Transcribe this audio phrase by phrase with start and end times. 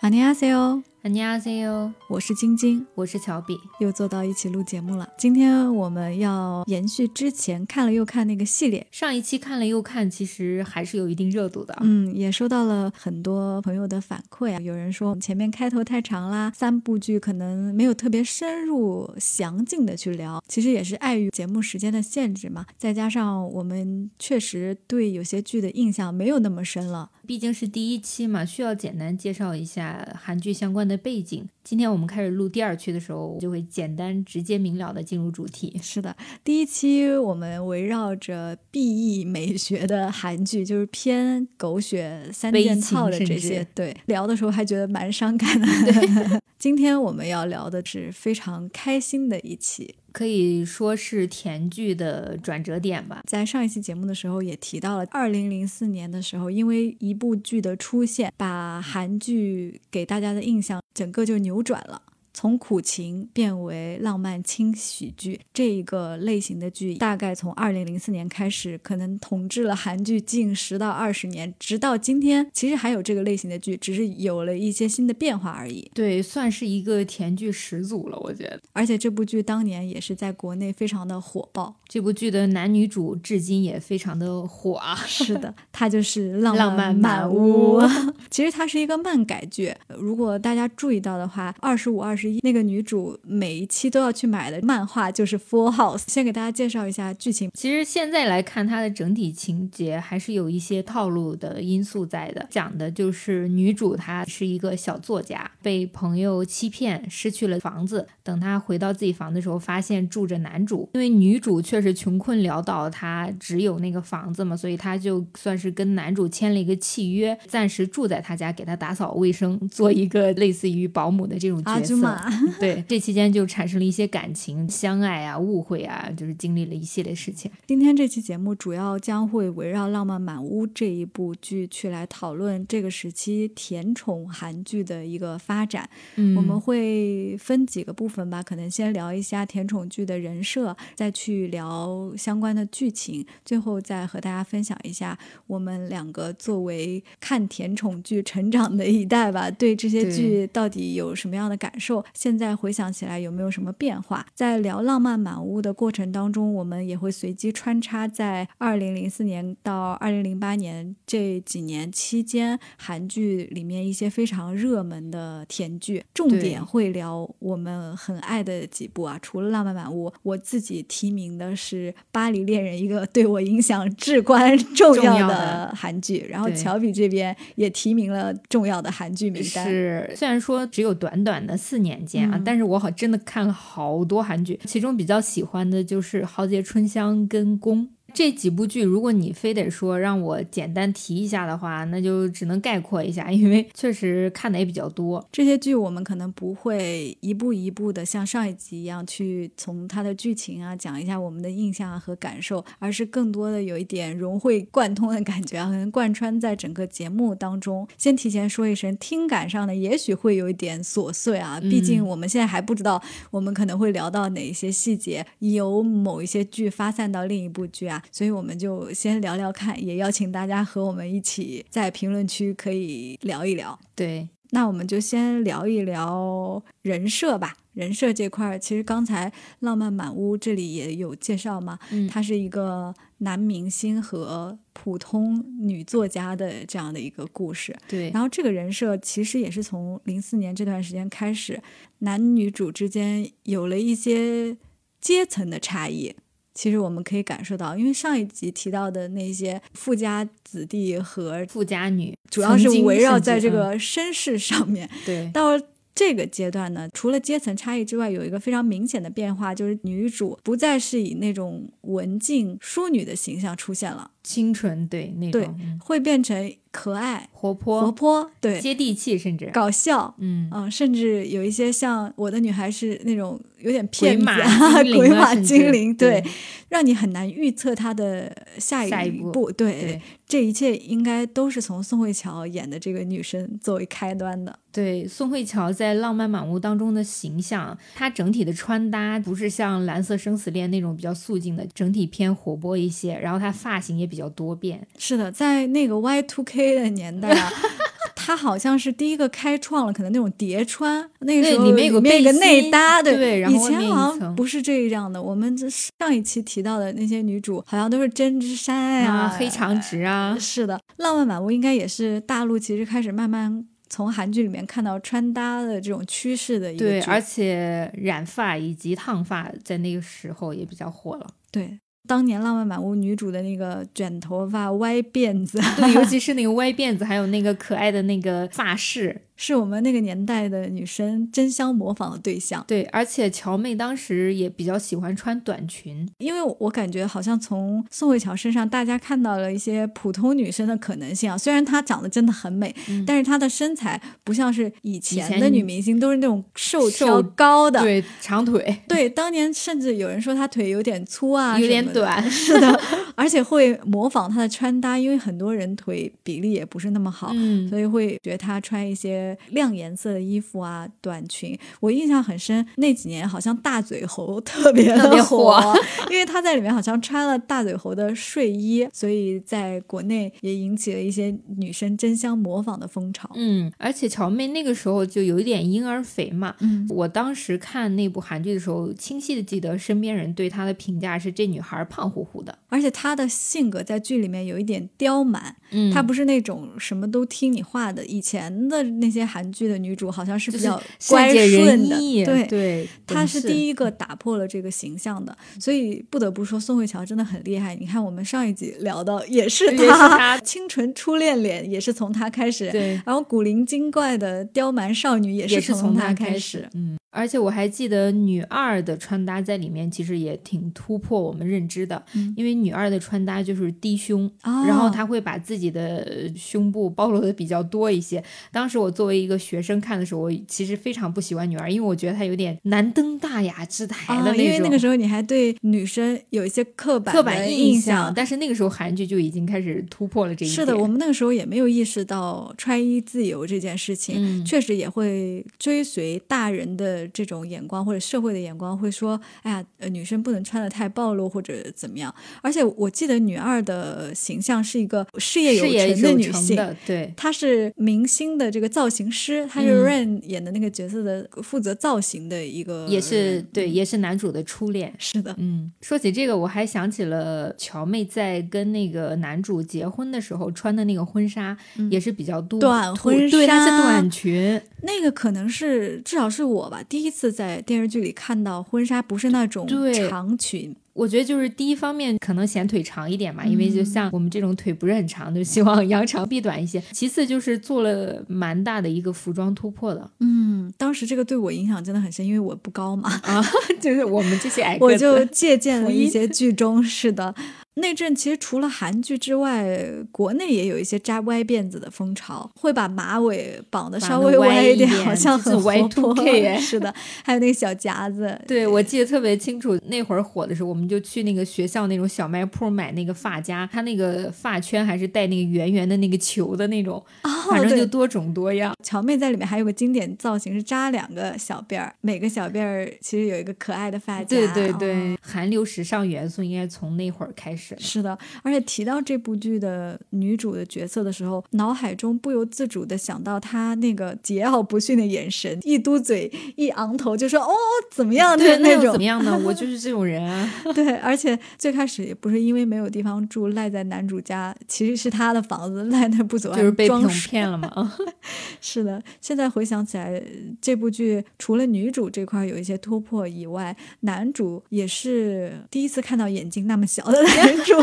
[0.00, 5.08] 안녕하세요， 안녕하세요， 我是晶晶，我是乔比，又坐到一起录节目了。
[5.16, 11.74] 今天我们要延续之前看了又看那个系列，上一期看了又看，其实还是有一定热度的。
[11.80, 20.42] 嗯，也收到了很多朋友的反馈啊，有人说前面开头太长啦，三部剧可能没有特别深入详尽的去聊。
[20.46, 27.10] 其实也是碍于节目时间的限制嘛，再加上我们确实对有些剧的印象没有那么深了。
[27.29, 31.47] 毕竟是第一期嘛，需要简单介绍一下韩剧相关的背景。
[31.69, 35.79] 今天我们开始录第二期的时候，就会简单、直接、明了的进入主题。
[35.83, 46.41] 是的，第一期我们围绕着 B E 美学的韩剧，就是偏狗血三件套的这些，对，聊的时候还觉得蛮伤感的。
[46.57, 49.93] 今天我们要聊的是非常开心的一期。
[50.11, 53.21] 可以说是甜剧的转折点吧。
[53.27, 62.01] 在上一期节目的时候也提到了，二零零四年的时候，因为一部剧的出现，把韩剧给大家的印象整个就扭转了。
[62.39, 75.91] 从苦情变为浪漫轻喜剧这一个类型的剧，大概从二零零四年开始，可能统治了韩剧近十到二十年，直到今天，其实还有这个类型的剧，只是有了一些新的变化而已。
[75.93, 78.57] 对，算是一个甜剧始祖了，我觉得。
[78.71, 84.95] 而且这部剧当年也是在国内非常的火爆，这部剧的男女主至今也非常的火啊。
[84.95, 87.81] 是的，它就是《浪漫满屋》。
[88.31, 92.28] 其实它是一个漫改剧，如果大家注意到的话，二十五、二十。
[92.41, 95.97] 那个女主每一期都要去买的漫画就是《Full House》。
[96.07, 97.49] 先给大家介绍一下剧情。
[97.53, 102.45] 其实现在来看，它的整体情节还是有一些套路的因素在的。
[102.49, 108.07] 讲的就是女主她是一个小作家，被朋友欺骗，失去了房子。
[108.23, 110.89] 等她回到自己房子的时候，发现住着男主。
[110.93, 122.08] 因为女主确实穷困潦倒，她只有那个房子嘛，所以她就算是跟男主签了一个契约，暂时住在他家，给他打扫卫生，做一个类似于保姆的这种角色。
[122.59, 127.51] 对，这期间就产生了一些感情、相爱啊、误会啊，就是经历了一系列事情。
[127.67, 135.89] 今天这期节目主要将会围绕《浪漫满屋》这一部剧去来讨论这个时期甜宠韩剧的一个发展。
[136.15, 145.17] 嗯，我们会分几个部分吧，可能先聊一下甜宠剧的人设，再去聊相关的剧情，最后再和大家分享一下
[145.47, 151.98] 我们两个作为看甜宠剧成长的一代吧，对这些剧到底有什么样的感受。
[152.13, 154.25] 现在回想起来有没有什么变化？
[154.33, 169.19] 在聊《浪漫满屋》的过程当中，我们也会随机穿插在二零零四年到二零零八年这几年期间韩剧里面一些非常热门的甜剧，重点会聊我们很爱的几部啊。
[169.21, 176.25] 除了《浪漫满屋》，我自己提名的是《巴黎恋人》，一个对我影响至关 重要的韩剧。
[176.29, 179.65] 然后乔比这边也提名了重要的韩剧名单。
[179.65, 181.88] 是，虽然说只有短短的四年。
[182.05, 187.83] 间啊，但是我好真的看了好多韩剧，其中比较喜欢的就是《豪杰春香》跟《宫》。
[188.13, 195.25] 这几部剧，如果你非得说让我简单提一下的话，那就只能概括一下，因为确实看的也比较多。
[195.31, 207.87] 这些剧我们可能不会一步一步的像上一集一样去从它的剧情啊讲一下我们的印象啊和感受，而是更多的有一点融会贯通的感觉啊，可能贯穿在整个节目当中。
[207.97, 217.98] 先提前说一声，听感上呢也许会有一点琐碎啊，毕竟我们现在还不知道我们可能会聊到哪一些细节，有某一些剧发散到另一部剧啊。
[218.11, 223.79] 所以我们就先聊聊看，也邀请大家和我们一起在评论区可以聊一聊。
[223.95, 227.57] 对，那我们就先聊一聊人设吧。
[227.73, 229.29] 人设这块儿，其实刚才
[229.59, 231.79] 《浪漫满屋》这里也有介绍嘛，
[232.09, 237.73] 他是一个男明星和普通女作家的这样的一个故事。
[237.87, 241.61] 对，然后这个人设其实也是从零四年这段时间开始，
[241.99, 244.57] 男女主之间有了一些
[244.99, 246.13] 阶层的差异。
[246.53, 254.89] 其实我们可以感受到，因为上一集提到的那些富家子弟和富家女，主要是围绕在这个身世上面。
[255.05, 255.51] 对，到
[255.95, 266.51] 这个阶段呢，除了阶层差异之外，有一个非常明显的变化，就是女主不再是以那种文静淑女的形象出现了，清纯对那种，会变成。
[266.71, 274.25] 可爱、活泼、活泼，对，接地气，甚至搞笑，嗯嗯，甚至有一些像我的女孩是那种有点骗子、
[274.95, 276.23] 鬼马精灵，对，
[276.69, 279.51] 让你很难预测她的下一步。
[279.51, 284.59] 对，这一切应该都是从宋慧乔演的这个女生作为开端的。
[284.71, 294.87] 对，宋慧乔在《浪漫满屋》当中的形象，她整体的穿搭不是像《蓝色生死恋》那种比较素净的，整体偏活泼一些，然后她发型也比较多变。
[294.97, 296.79] 是的，在那个 Y Two K。
[296.79, 297.51] 的年代啊，
[298.15, 305.21] 他好像是第一个开创了可能那种叠穿，那个时候里面有个面有个内搭，对然后以前一好像层不是这样的。
[305.21, 321.27] 我们这上一期提到的那些女主，好像都是针织衫呀、啊，黑长直啊，是的，浪漫满屋应该也是大陆其实开始慢慢从韩剧里面看到穿搭的这种趋势的一个对，而且染发以及烫发在那个时候也比较火了。
[321.51, 321.79] 对。
[322.09, 329.21] 当年浪漫满屋女主的那个卷头发、歪辫子，对，尤其是那个歪辫子，还有那个可爱的那个发饰。
[329.41, 332.61] 是我们那个年代的女生争相模仿的对象。
[332.67, 336.07] 对，而且乔妹当时也比较喜欢穿短裙。
[336.17, 341.37] 因为我感觉好像从宋慧乔身上，大家看到了一些普通女生的可能性啊。
[341.37, 347.79] 虽然她长得真的很美，嗯但是她的身材不像是以前前的女明星，都是那种瘦瘦挑高的。
[347.79, 351.79] 对，长腿，对当年甚至有人说她腿有点粗啊，有点。
[351.93, 352.29] 短。
[352.29, 352.79] 是的，
[353.15, 357.31] 而且会模仿她的穿搭，因为很多人腿比例也不是那么好。
[357.33, 361.57] 嗯，所以会觉得她穿一些亮颜色的衣服啊，短裙。
[361.79, 365.79] 我印象很深，那几年好像大嘴猴特别的特别火，火
[366.09, 373.29] 因为他在里面好像穿了大嘴猴的睡衣，所以在国内也引起了一些女生争相模仿的风潮。
[373.35, 376.55] 嗯，而且乔妹那个时候就有一点婴儿肥嘛。
[376.59, 382.57] 嗯，我当时看那部韩剧的时候，清晰的记得身边人对她的评价是这女孩胖乎乎的。
[382.67, 388.05] 而且她的性格在剧里面有一点刁蛮，嗯她不是那种什么都听你话的。
[388.05, 390.79] 以前的那些韩剧的女主好像是比较
[391.09, 392.45] 乖顺的，意，对。
[392.45, 393.73] 对，她是第一。
[393.79, 397.73] 个打破了这个形象的，所以不得不说宋慧乔真的很厉害。
[397.75, 406.67] 你看，我们上一集聊到也是也是她， 清纯初恋脸也是从她开始，对，然后古灵精怪的刁蛮少女也也是从她开始。
[406.73, 418.23] 嗯，而且我还记得女二的穿搭在里面其实也挺突破我们认知的，嗯因为女二的穿搭就是低胸，哦然后她会把自己的呃胸部暴露的比较多一些。
[418.51, 424.43] 当时我作为一个学生看的时候，我其实非常不喜欢女二，因为我觉得她有点难登大雅之台的那啊，种。
[424.43, 428.13] 因为那个时候你还对女生有一些刻板刻板印象。
[428.15, 430.55] 但是那个时候韩剧就已经开始突破了这一点。
[430.55, 442.13] 是的，我们那个时候也没有意识到穿衣自由这件事情，嗯确实也会追随大人的这种眼光或者社会的眼光，会说，哎呀，呃，女生不能穿的太暴露或者怎么样。
[442.41, 445.65] 而且我记得女二的形象是一个事业有
[445.95, 446.75] 成的女性。
[446.85, 454.93] 对，她是明星的这个造型师，她是嗯 Rain 演的那个角色的负责造型的一个，也是对，也是男主的初恋。
[454.97, 461.55] 是的，嗯，说起这个，我还想起了乔妹在跟那个男主结婚的时候穿的那个婚纱，
[461.89, 469.67] 也是比较多突短婚对，它是纱短裙，那个可能是至少是我吧，第一次在电视剧里看到婚纱不是那种
[470.09, 476.81] 长裙，我觉得就是第一方面可能显腿长一点嘛，因为嗯就像我们这种腿不是很长，就希望扬长避短一些。
[476.91, 483.39] 其次就是做了蛮大的一个服装突破的嗯，当时这个对我影响真的很深，因为我不高嘛，啊，
[483.79, 487.35] 就是我们这些 矮个子，我就借鉴了一些剧中是的。
[487.79, 489.79] 那阵其实除了韩剧之外，
[490.11, 496.13] 国内也有一些扎歪辫子的风潮，会把马尾绑的稍微歪一点好像很活 Y2K 泼。
[496.29, 496.93] 哎是的，
[497.23, 508.75] 还有那个小夹子，对，我记得特别清楚，那会儿火的时候，我们就去那个学校那种小卖铺买那个发夹，它那个发圈还是带那个圆圆的那个球的那种，哦，反正对就多种多样。
[508.83, 514.25] 乔妹在里面还有个经典造型是扎两个小辫儿，每个小辫儿其实有一个可爱的发夹。
[514.25, 517.81] 对对对，哦韩流时尚元素应该从那会儿开始的。
[517.81, 527.51] 是的，而且提到这部剧的女主的角色的时候，脑海中不由自主的想到她那个桀骜不驯的眼神，一嘟嘴，一昂头就说：“哦，
[527.91, 529.03] 怎么样？”对，那那种怎么。
[529.03, 529.39] 样呢？
[529.43, 530.49] 我就 是这种人啊。
[530.73, 537.93] 对，而且最开始也不是因为没有地方住，赖在男主家，其实是他的房子，赖那不走，就是被装哄骗了嘛。
[538.61, 540.21] 是的，现在回想起来，
[540.61, 547.73] 这部剧除了女主这块有一些突破以外，男主也是第一次看到眼睛那么小的男主。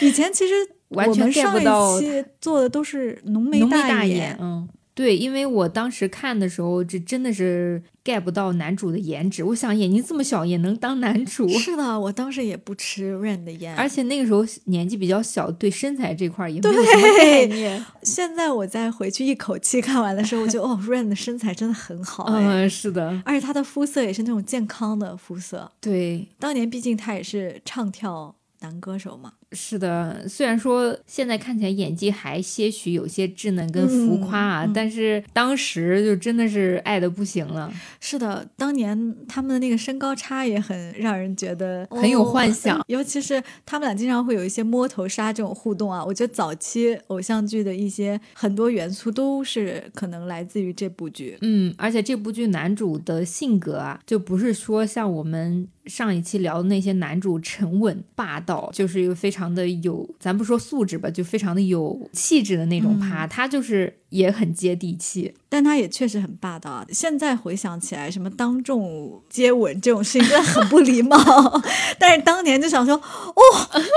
[0.00, 0.54] 以前其实
[0.90, 9.42] 完全上不到一期做的都是浓眉大大眼，嗯，对，因为我当时看的时候，这真的是 get 不到男主的颜值。
[9.42, 17.82] 我想眼睛这么小也能当男主，是的，我当时也不吃 Rain 的烟，而且那个时候年纪比较小，对身材这块儿也没有什么概念。
[18.02, 25.72] 现在我再回去一口气看完的时候，我觉得哦，Rain 的身材真的很好、哎，嗯，是的，而且他的肤色也是那种健康的肤色。
[25.80, 37.72] 对，当年毕竟他也是唱跳男歌手嘛，是的，虽然说现在看起来演技还些许有些稚嫩跟浮夸啊，但是当时就真的是爱的不行了。
[38.00, 46.04] 是的，当年他们的那个身高差也很让人觉得很有幻想， 尤其是他们俩经常会有一些摸头杀这种互动啊。
[46.04, 51.36] 我觉得早期偶像剧的一些很多元素都是可能来自于这部剧。
[51.42, 55.68] 嗯，而且这部剧男主的性格啊，就不是说像我们。
[55.86, 66.84] 上一期聊的那些男主沉稳霸道，就是一个非常的有，咱不说素质吧，就非常的有气质的那种趴，他就是也很接地气，但他也确实很霸道。
[66.90, 71.16] 现在回想起来，什么当众接吻这种事情真的很不礼貌，
[71.98, 73.42] 但是当年就想说，哦，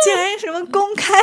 [0.03, 1.13] 竟然什么公开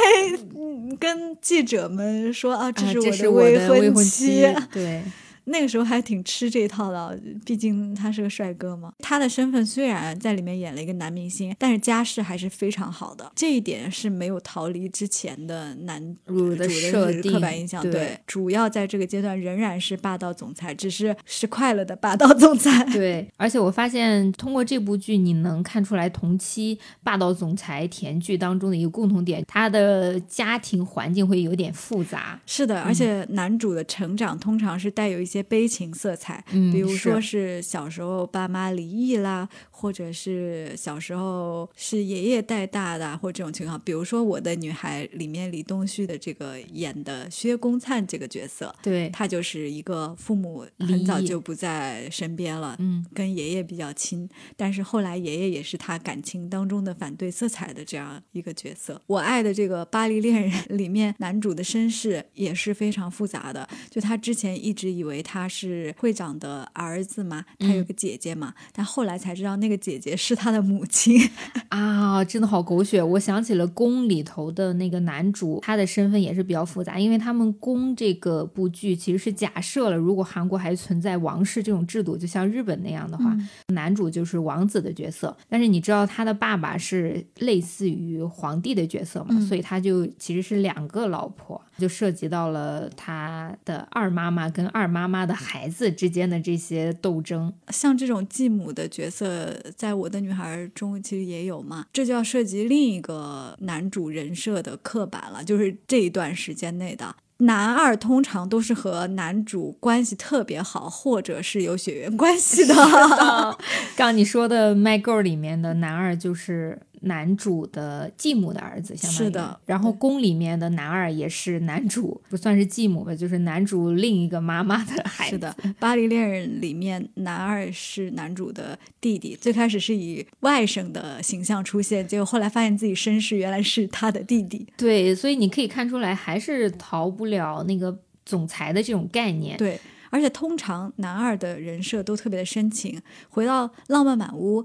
[0.98, 5.02] 跟记者们说啊，这是我的未婚妻，对。
[5.44, 8.92] 那个时候还挺吃这一套的，毕竟他是个帅哥嘛。
[9.00, 17.82] 他的身份虽然在里面演了一个男明星，但是家世还是非常好的，这一点是没有逃离之前的男主的设定刻板印象。
[17.90, 22.84] 对，主要在这个阶段仍然是霸道总裁，只是是快乐的霸道总裁。
[22.92, 32.40] 对，而且我发现通过这部剧，你能看出来同期霸道总裁甜剧当中的一个共同点，他的家庭环境会有点复杂。
[32.46, 35.31] 是的，而且男主的成长通常是带有一些。
[35.32, 39.48] 些悲情色彩，比如说是小时候爸妈离异啦，
[39.82, 43.80] 或者是小时候是爷爷带大的，或这种情况。
[43.80, 59.02] 比如说《我的女孩》里面李东旭的这个演的薛公灿这个角色，对他就是一个父母很早就不在身边了，嗯，跟爷爷比较亲，但是后来爷爷也是他感情当中的反对色彩的这样一个角色。
[59.08, 65.20] 我爱的这个《巴黎恋人》 里面男主的身世也是非常复杂的，就他之前一直以为。
[65.32, 67.44] 他是会长的儿子嘛？
[67.58, 68.52] 他有个姐姐嘛？
[68.72, 71.20] 但后来才知道那个姐姐是他的母亲
[71.68, 72.24] 啊！
[72.24, 73.02] 真的好狗血！
[73.02, 83.36] 我想起了《宫》里头的那个男主，他的身份也是比较复杂，因为他们《宫》这个部剧其实是假设了，如果韩国还存在王室这种制度，就像日本那样的话，
[83.68, 85.36] 男主就是王子的角色。
[85.48, 89.38] 但是你知道他的爸爸是类似于皇帝的角色嘛？
[89.40, 95.02] 所以他就其实是两个老婆，就涉及到了他的二妈妈跟二妈。
[95.12, 101.86] 妈的孩子之间的这些斗争，像这种继母的角色，在我的女孩中其实也有嘛。
[101.92, 112.74] 这就要涉及另一个男主人设的刻板了，就是这一段时间内的男二通常都是和男主关系特别好，或者是有血缘关系的。
[113.96, 116.80] 刚你说的《My Girl》里面的男二就是。
[117.02, 119.60] 男主的继母的儿子，相当于是的。
[119.66, 125.30] 然后宫里面的男二也是男主，不算是继母吧， 就是男主另一个妈妈的孩子。
[125.30, 134.66] 是的，《巴黎恋人》里面男二是男主的弟弟，最开始是以外甥的形象出现，结果后来发现自己身世原来是他的弟弟。
[134.76, 139.56] 对，所以你可以看出来，还是逃不了那个总裁的这种概念。
[139.56, 139.78] 对，
[140.10, 143.00] 而且通常男二的人设都特别的深情。
[143.28, 144.62] 回到《浪漫满屋》。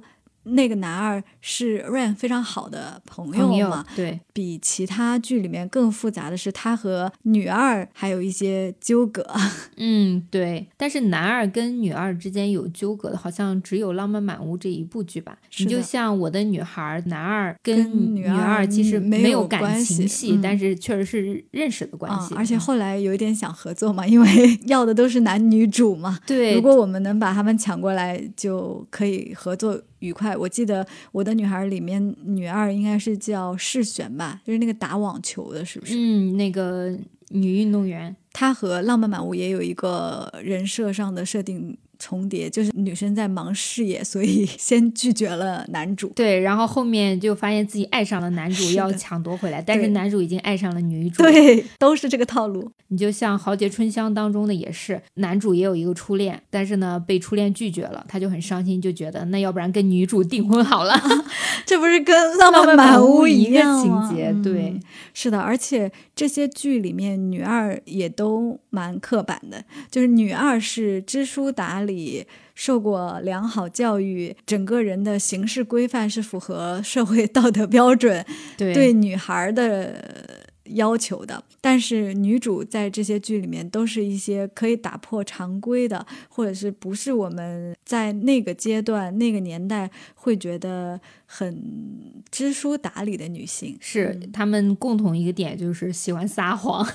[0.47, 3.85] 那个男二是 Rain 非常好的朋友嘛？
[3.95, 9.25] 对，比其他剧里面更复杂的是，他和女二还有一些纠葛。
[9.77, 10.67] 嗯，对。
[10.77, 15.35] 但是男二跟女二之间有纠葛的，好像只有《浪漫满屋》这一部剧吧？
[15.57, 22.35] 你就像我的女孩，男二跟女二其实没有感情戏，但是确实是认识的关系。
[22.35, 26.19] 而且后来有一点想合作嘛，因为 要的都是男女主嘛。
[26.27, 29.81] 对，如果我们能把他们抢过来，就可以合作。
[29.99, 35.93] 愉快，我记得我的女孩里面女二应该是叫世璇吧，就是那个打网球的，是不是？
[35.95, 36.97] 嗯，那个
[37.29, 41.77] 女运动员，她和浪漫满屋也有一个人设上的设定。
[41.99, 46.07] 重叠就是女生在忙事业，所以 先拒绝了男主。
[46.15, 51.23] 对，然后后面就发现自己爱上了男主，要抢夺回来，但是男主已经爱上了女主。
[51.23, 52.69] 对，都是这个套路。
[52.89, 60.93] 你就像《豪杰春香》当中的也是，男主也有一个初恋，但是呢被初恋拒绝了，他就很伤心，就觉得那要不然跟女主订婚好了。
[61.65, 64.33] 这不是跟《浪漫满屋》一个情节？
[64.43, 64.79] 对，
[65.13, 71.86] 是的，而且这些剧里面女二也都蛮刻板的，就是女二是知书达。
[71.87, 78.25] 里受过良好教育，整个人的行事规范是符合社会 道德标准，
[78.57, 81.43] 对女孩的要求的。
[81.59, 93.75] 但是女主在这些剧里面都是一些可以打破常规的，或者是不是我们在那个阶段、那个年代会觉得很知书达理的女性。
[93.81, 96.87] 是她们共同一个点就是喜欢撒谎。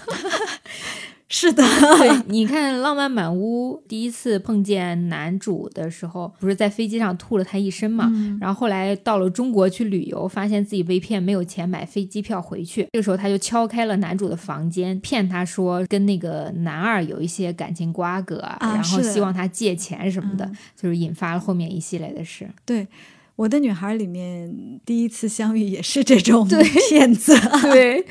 [1.34, 1.62] 是的，
[1.96, 8.10] 对，你看《浪漫满屋》第一次碰见男主的时候，不是在飞机上吐了他一身嘛？
[8.12, 12.86] 嗯然后后来到了中国去旅游，发现自己被骗，没有钱买飞机票回去。
[12.92, 22.46] 这个时候他就敲开了男主的房间，骗他说跟那个男二有一些感情瓜葛，然后希望他借钱什么的，嗯就是引发了后面一系列的事。
[22.66, 22.86] 对。
[23.34, 27.34] 我的女孩里面第一次相遇也是这种对骗子，
[27.72, 28.04] 对，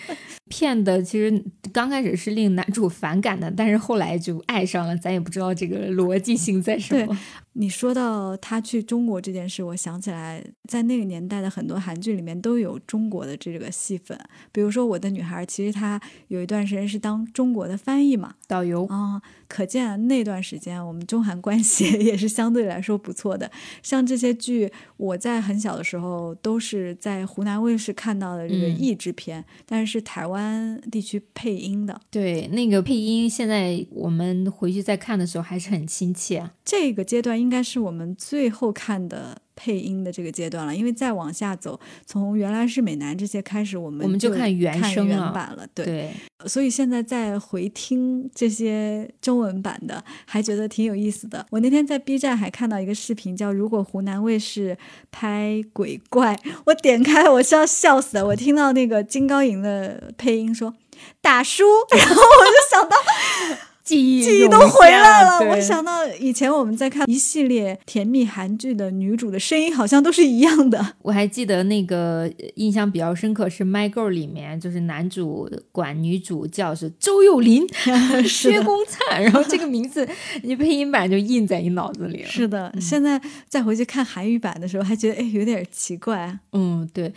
[0.51, 1.41] 骗的其实
[1.72, 7.17] 刚开始是令男主反感的，但是后来就爱上了，咱也不知道这个逻辑性在什么。
[7.53, 14.17] 你说到他去中国这件事，我想起来，在那个年代的很多韩剧里面都有中国的这个戏份。
[14.53, 23.51] 比如说《我的女孩》，其实她有一段时间是当中国的翻译嘛，导游啊、可见那段时间我们中韩关系 也是相对来说不错的。
[23.84, 30.40] 像这些剧，我在很小的时候都是在湖南卫视看到的这个嗯译制片，但是是台湾
[30.91, 32.00] 地区配音的。
[32.10, 36.38] 对那个配音，现在我们回去再看的时候还是很亲切。
[36.38, 45.65] 啊这个阶段应该是我们最后看的配音的这个阶段了，因为再往下走，从原来是美男这些开始，我们我们就就看原声原版了。
[45.74, 46.13] 对，对，
[46.48, 51.46] 所以现在再回听这些中文版的，还觉得挺有意思的。
[51.50, 54.77] 我那天在 B 站还看到一个视频，叫《如果湖南卫视
[55.12, 58.25] 拍鬼怪》，我点开我是要笑死的。
[58.27, 60.74] 我听到那个金高银的配音说
[61.22, 61.63] “大叔”，
[61.96, 62.96] 然后我就想到。
[63.91, 65.51] 记忆记忆都回来了。
[65.51, 70.93] 我想到以前我们在看一系列甜蜜韩剧的女主的声音，好像都是一样的。
[71.01, 77.67] 我还记得那个呃印象比较深刻是《My Girl》里面，就是男主管女主叫是周幼林、
[78.25, 80.07] 薛公灿，然后这个名字
[80.43, 82.29] 你配音版就印在你脑子里了。
[82.29, 86.39] 是的，现在再回去看韩语版的时候，还觉得哎有点奇怪。
[86.53, 87.13] 嗯，对。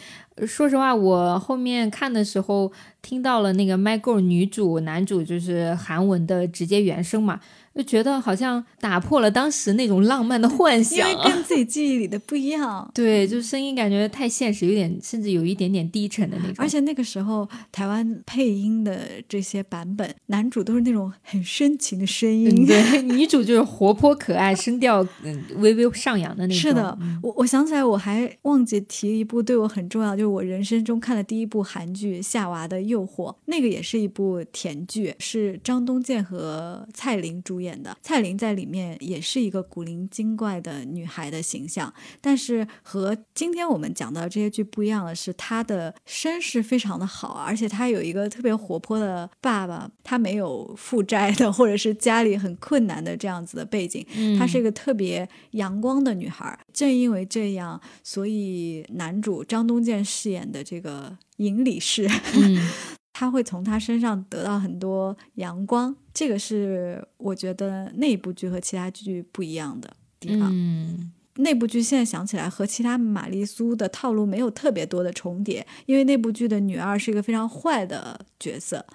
[0.47, 7.39] 说实话，我后面看的时候听到了那个《My Girl》女主、男主就是韩文的直接原声嘛，
[7.75, 11.17] 就觉得好像打破了当时那种浪漫的幻想因。
[11.17, 12.89] 为跟自己记忆里的不一样。
[12.95, 16.55] 对，就声音感觉太现实，有点甚至有一点点低沉的那种。
[16.59, 22.49] 而且那个时候台湾配音的这些版本，男主都是那种很深情的声音。
[22.49, 26.57] 嗯，对， 女主就是活泼可爱，声调嗯微微上扬的那种。
[26.57, 37.97] 是的嗯，我我想起来，我还忘记提一部对我很重要，就是我人生中看的第一部韩剧《夏娃的诱惑》，那个也是一部甜剧，是张东健和蔡琳主演的。
[38.03, 56.59] 蔡琳在里面也是一个古灵精怪的女孩的形象，但是和今天我们讲到这些剧不一样的是，她的身世非常的好，而且她有一个特别活泼的爸爸，她没有负债的，或者是家里很困难的这样子的背景，嗯她是一个特别阳光的女孩儿。
[56.73, 62.59] 正因为这样，所以男主张东健饰演的这个尹理事，嗯
[63.15, 65.97] 他会从他身上得到很多阳光。
[66.13, 70.51] 这个是我觉得那部剧和其他剧不一样的地方。
[70.53, 78.87] 嗯那部剧现在想起来和其他玛丽苏的套路没有特别多的重叠，因为那部剧的女二是一个非常坏的角色，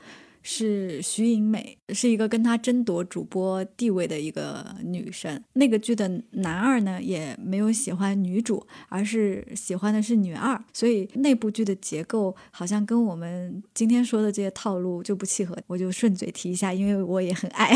[0.42, 5.42] 是徐颖美，是一个跟她争夺主播地位的一个女生。
[5.54, 15.58] 那个剧的男二呢，也没有喜欢女主，而是喜欢的是女二，所以那部剧的结构好像跟我们今天说的这些套路就不契合。
[15.68, 17.70] 我就顺嘴提一下，因为我也很爱。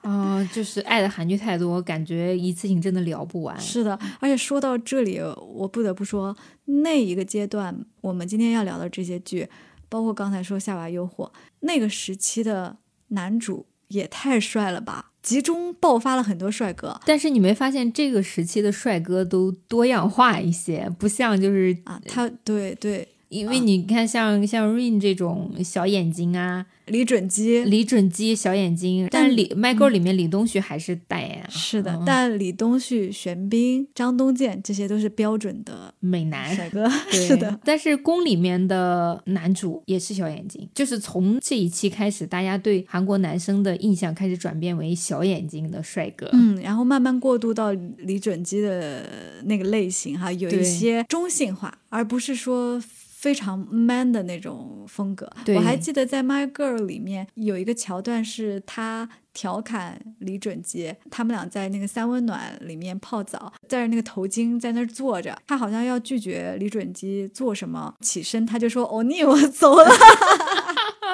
[0.00, 3.58] 啊、 就是爱的韩剧太多，感觉一次性真的聊不完。
[3.60, 9.46] 是的，而且说到这里，我不得不说，那一个阶段，我们今天要聊的这些剧，
[9.88, 11.26] 包括刚才说《夏娃诱惑》，
[11.60, 12.76] 那个时期的
[13.08, 17.00] 男主也太帅了吧，集中爆发了很多帅哥。
[17.06, 27.62] 但是你没发现这个时期的帅哥都多样化一些，不像就是啊，他对对，因为你看像像 Rain 这种小眼睛啊，李准基。
[27.64, 36.54] 李准基小眼睛，但李 Girl 里面李东旭还是代言啊，是的，嗯但李东旭、玄彬、张东健这些都是标准的美男。
[36.54, 36.88] 帅哥。
[37.10, 46.28] 是的，，但是宫里面的男主也是小眼睛，就是从这一期开始，大家对韩国男生的印象开始转变为小眼睛的帅哥。
[46.32, 49.06] 嗯，然后慢慢过渡到李准基的
[49.44, 52.80] 那个类型哈，有一些中性化，而不是说
[53.18, 55.28] 非常 man 的那种风格。
[55.48, 69.84] 我还记得在《My Girl》里面有一个桥段是他调侃李准基，他们俩在那个三温暖里面泡澡，戴着那个头巾在那儿坐着，他好像要拒绝李准基做什么，起身他就说：“哦，你，我走了。”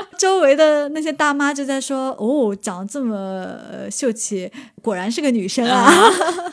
[0.18, 4.50] 周围的那些大妈就在说：“哦，长得这么呃秀气，
[4.83, 5.90] 果然是个女生啊！”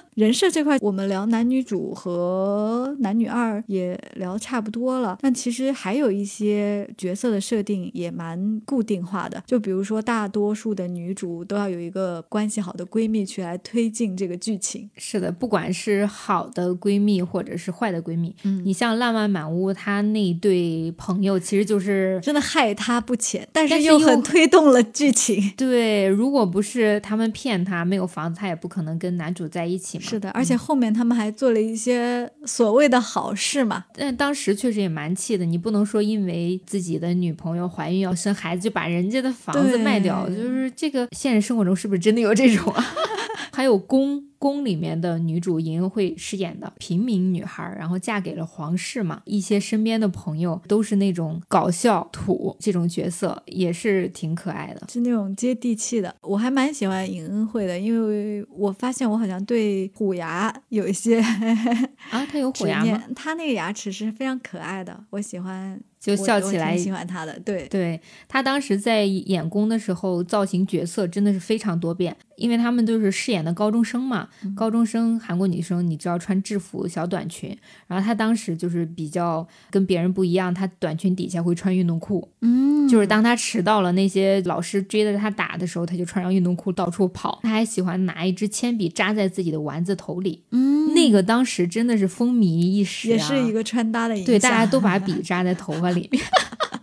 [0.15, 9.41] 人设这块，我们聊男女主和男女二也聊差不多了，但其实还有一些角色的设定也蛮固定化的。
[9.47, 14.89] 就比如说，大多数的女主都要有一个关系好的闺蜜去来推进这个剧情。
[14.97, 25.51] 是的，不管是好的闺蜜或者是坏的闺蜜，嗯你像《浪漫满屋》，她那对朋友其实就是真的害她不浅，但但是又很推动了剧情。
[25.57, 30.03] 对，如果不是他们骗他没有房子，他也不可能跟男主在一起嘛。
[30.03, 33.85] 是的，而且后面他们还做了一些所谓的好事嘛。
[33.93, 42.85] 但当时确实也蛮气的，你不能说因为自己的女朋友怀孕要生孩子就把人家的房子卖掉，就是这个现实生活中是不是真的有这种啊？
[43.53, 54.87] 还有宫宫里面的女主尹恩惠饰演的平民女孩，然后嫁给了皇室嘛，一些身边的朋友都是那种搞笑土这种角色，也是挺可爱的。
[54.89, 62.83] 是那种接地气的，我还蛮喜欢尹恩惠的，因为我发现我好像对虎牙有一些啊，她有虎牙吗？
[62.85, 74.29] 念，他那个牙齿是非常可爱的，我喜欢，就笑起来喜欢他的，对，对他当时在演宫的时候，造型角色真的是非常多变，因为他们都是饰演的高中生嘛。
[74.55, 77.55] 高中生韩国女生，你知道穿制服小短裙，
[77.87, 87.39] 然后她当时就是比较跟别人不一样，她短裙底下会穿运动裤，嗯，就是当她迟到了，那些老师追着她打的时候，她就穿上运动裤到处跑。
[87.43, 96.21] 她还喜欢拿一支铅笔扎在自己的丸子头里，嗯，那个当时真的是风靡一时、啊，也是一个穿搭的影响，对，大家都把笔扎在头发里面。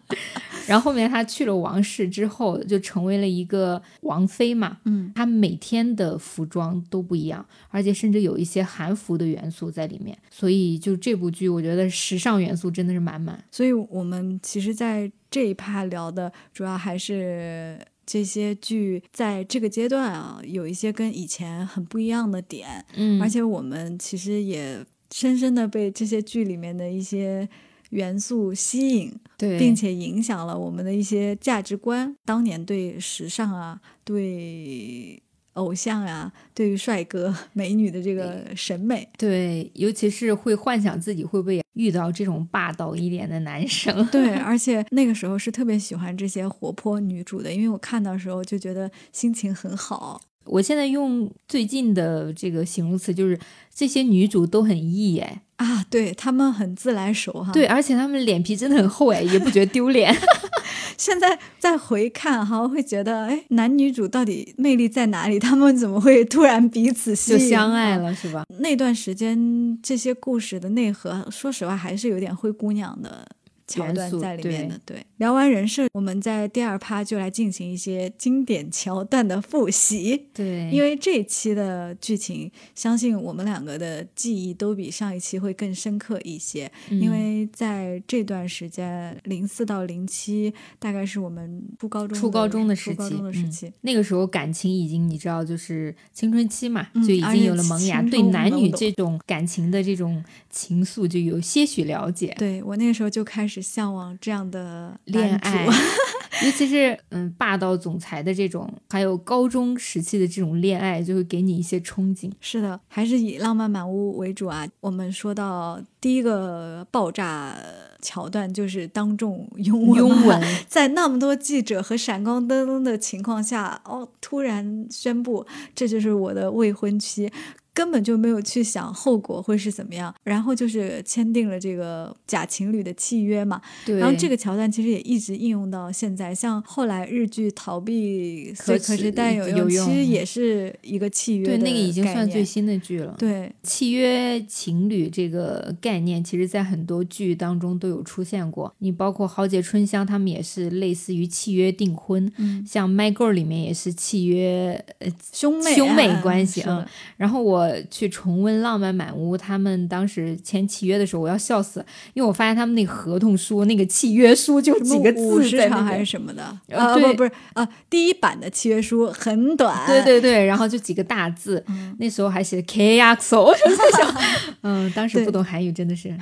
[0.69, 4.79] 然后后面她去了王室之后，就成为了一个王妃嘛。
[4.85, 10.17] 嗯，她每天的服装都不一样，而且甚至有一些韩服的元素在里面。
[10.31, 13.43] 所以就这部剧，我觉得时尚元素真的是满满。
[13.51, 17.79] 所以我们其实在这一趴聊的主要还是。
[18.11, 27.47] 这些剧在这个阶段啊，有一些跟以前很不一样的点，嗯，而且我们其实也深深的被这些剧里面的一些
[27.91, 32.15] 元素吸引，对，并且影响了我们的一些价值观。
[32.25, 35.23] 当年对时尚啊，对
[35.55, 44.07] 偶像啊，对于帅哥美女的这个审美，对，尤其是会幻想自己会不会遇到这种霸道一点的男生。
[44.07, 50.21] 对，而且那个时候是特别喜欢这些活泼女主的，因为我看到时候就觉得心情很好。
[50.49, 53.39] 我现在用最近的这个形容词，就是
[53.75, 57.53] 这些女主都很 E 哎，啊，对她们很自来熟哈。
[57.53, 60.15] 对，，而且她们脸皮真的很厚哎，也不觉得丢脸。
[60.97, 65.39] 现在再回看哈，会觉得哎，男女主到底魅力在哪里？
[65.39, 67.39] 他们怎么会突然彼此吸就？
[67.39, 68.45] 相爱啊了是吧？
[68.59, 73.25] 那段时间，这些故事的内核，说实话还是有点灰姑娘的
[73.69, 74.81] 桥段在里面的。
[74.85, 80.27] 对，聊完人设，我们在第二趴就来进行一些经典桥段的复习。
[80.33, 86.71] 对，因为这一期的剧情，相信我们两个的记忆都比上一期会更深刻一些。
[86.91, 93.73] 嗯因为在这段时间，零四到零七，大概是我们初高中初高中的初高时期，嗯中的时期。
[93.83, 102.35] 那个时候感情已经你知道，就是青春期嘛，嗯就已经有了萌芽，对男女这种感情的这种情愫就有些许了解。
[102.39, 105.67] 对我那个时候就开始向往这样的恋爱，
[106.45, 112.31] 尤其是嗯霸道总裁的这种，还有高中时期的这种恋爱，就会给你一些憧憬。
[112.41, 114.67] 是的，还是以浪漫满屋为主啊。
[114.81, 117.57] 我们说到第一个爆炸
[118.01, 119.99] 桥段，就是当众拥吻。
[119.99, 127.31] 拥吻， 在那么多记者和闪光灯的情况下，哦，突然宣布这就是我的未婚妻。
[127.79, 133.63] 根本就没有去想后果会是怎么样，然后就是签订了这个假情侣的契约嘛。
[133.87, 143.15] 对，然后这个桥段其实也一直应用到现在，像后来日剧《逃避可可耻耻但有用》，有用其实也是一个契约对那个已经算最新的剧了。
[143.17, 148.75] 对，契约情侣这个概念，其实在很多剧当中都有出现过。
[148.79, 152.29] 你包括《豪杰春香》，他们也是类似于契约订婚。
[152.39, 156.85] 嗯，像《My Girl》里面也是契约，呃，兄妹兄妹啊关系啊
[157.17, 161.79] 然后我去重温《浪漫满屋》，他们当时签契约的时候，我要笑死，
[162.15, 166.09] 因为我发现他们那个合同书、那个契约书就几个字在那边十场还是。
[166.09, 166.59] 什么的？
[166.69, 174.23] 呃啊，对不不是啊，第一版的契约书很短，对对对，然后就几个大字，嗯那时候还写 K X O，我就在想，
[174.63, 176.17] 嗯，当时不懂韩语，真的是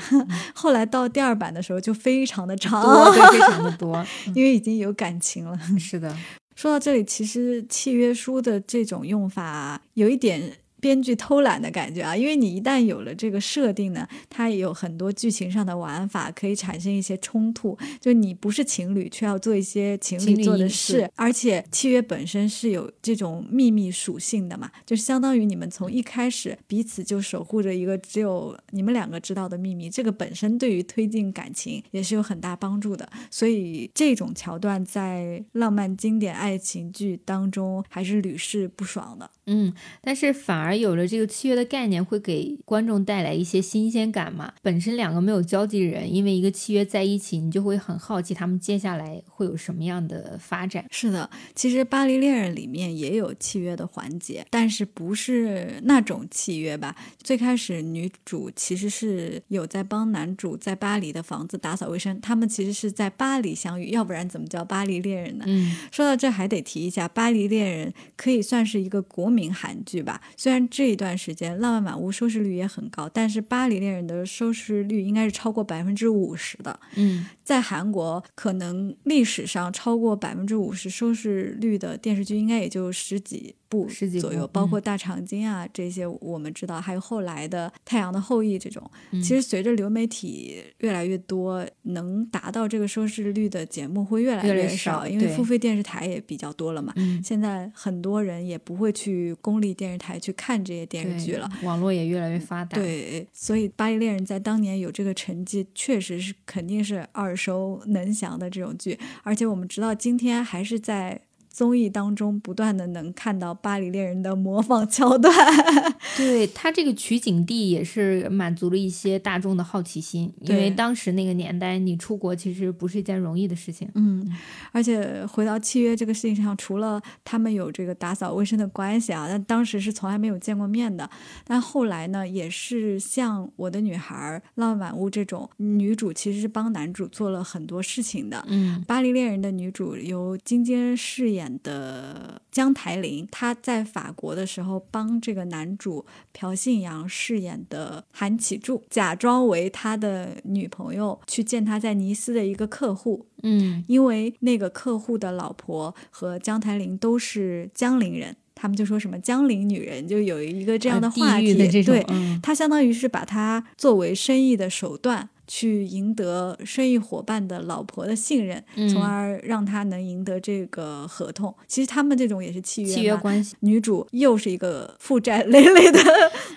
[0.53, 2.83] 后来到第二版的时候就非常的长，
[3.31, 4.05] 非常的多。
[4.35, 5.57] 因为已经有感情了。
[5.79, 6.13] 是的，
[6.57, 17.77] 说到这里，其实契约书的这种用法有一点编剧偷懒的感觉啊，因为你一旦有了这个设定呢，它也有很多剧情上的玩法，可以产生一些冲突。
[18.01, 33.09] 就你不是情侣，却要做一些情侣做的事，而且契约本身是有这种秘密属性的嘛，就是相当于你们从一开始彼此就守护着一个只有你们两个知道的秘密，这个本身对于推进感情也是有很大帮助的。
[33.31, 39.31] 所以这种桥段在浪漫经典爱情剧当中还是屡试不爽的。
[39.49, 44.53] 嗯，但是反而有了这个契约的概念，会给观众带来一些新鲜感嘛。
[44.63, 50.85] 本身两个没有交集的人，因为一个契约在一起，你就会很好奇他们接下来会有什么样的发展。
[50.91, 56.97] 是的，其实《巴黎恋人》里面也有契约的环节，但是不是那种契约吧？
[57.23, 65.45] 最开始女主其实是有在帮男主在巴黎的房子打扫卫生，他们其实是在巴黎相遇，要不然怎么叫《巴黎恋人》呢？
[65.47, 69.27] 嗯，说到这还得提一下，《巴黎恋人》可以算是一个国。
[69.37, 76.79] 民韩剧吧，虽然这一段时间《浪漫满屋》收视率也很高，但是《巴黎恋人》的收视率应该是超过百分之五十的。
[76.95, 83.55] 嗯，在韩国，可能历史上超过百分之五十收视率的电视剧，应该也就十几。
[83.69, 83.89] 部
[84.21, 88.89] 左右，包括大长今啊这些，我们知道，还有后来的《太阳的后裔》这种。
[89.15, 96.95] 其实随着流媒体越来越多，能达到这个收视率的节目会越来越少，因为付费电视台也比较多了嘛。
[97.25, 102.79] 现在很多人也不会去公立电视台去看这些电视剧了，网络也越来越发达。
[102.79, 107.05] 对，所以《巴黎恋人》在当年有这个成绩，确实是肯定是
[107.37, 111.21] 耳熟能详的这种剧，而且我们直到今天还是在。
[111.57, 115.33] 综艺当中不断的能看到巴黎恋人的模仿桥段，
[116.15, 123.89] 对他这个取景地也是满足了一些大众的好奇心，因为当时那个年代你出国其实不是一件容易的事情。
[123.95, 124.31] 嗯，
[124.71, 131.09] 而且回到契约这个事情上，除了他们有这个打扫卫生的关系啊，但当时是从来没有见过面的。
[131.47, 138.45] 但后来呢，也是像我的女孩、浪漫满屋这种女主，其实是帮男主做了很多事情的。
[138.47, 141.46] 嗯，巴黎恋人的女主由金坚饰演。
[141.63, 153.27] 的姜台琳，她在法国的时候帮这个男主朴信阳饰演的韩启柱，假装为他的女朋友去见他在尼斯的一个客户。
[153.43, 161.55] 嗯，因为那个客户的老婆和姜台玲都是江陵人，他们就说什么江陵女人，就有一个这样的话题。
[161.85, 162.05] 对，
[162.43, 165.29] 他相当于是把他作为生意的手段。
[165.49, 168.61] 去赢得生意伙伴的老婆的信任，
[168.93, 171.55] 从而让他能赢得这个合同。
[171.69, 173.55] 其实他们这种也是契约契约关系。
[173.61, 176.01] 女主又是一个负债累累的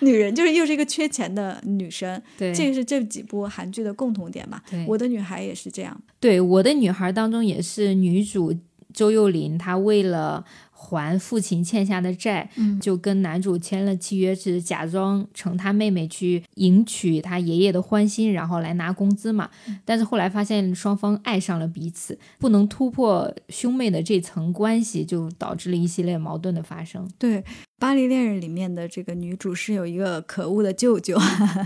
[0.01, 2.19] 女人， 就是又是一个缺钱的女生。
[2.35, 4.59] 对，这个是这几部韩剧的共同点嘛？
[4.87, 5.95] 我的女孩也是这样。
[6.19, 8.51] 对，我的女孩当中也是女主
[8.91, 10.43] 周幼琳，她为了。
[10.81, 19.49] 还父亲欠下的债，就跟男主签了契约，是假装成他妹妹去迎娶他爷爷的欢心，然后来拿工资嘛。
[19.83, 27.05] 但是后来发现双方爱上了彼此，不能突破兄妹的这层关系，就导致了一系列矛盾的发生。
[27.19, 27.41] 对。
[27.79, 31.17] 《巴黎恋人》里面的这个女主是有一个可恶的舅舅，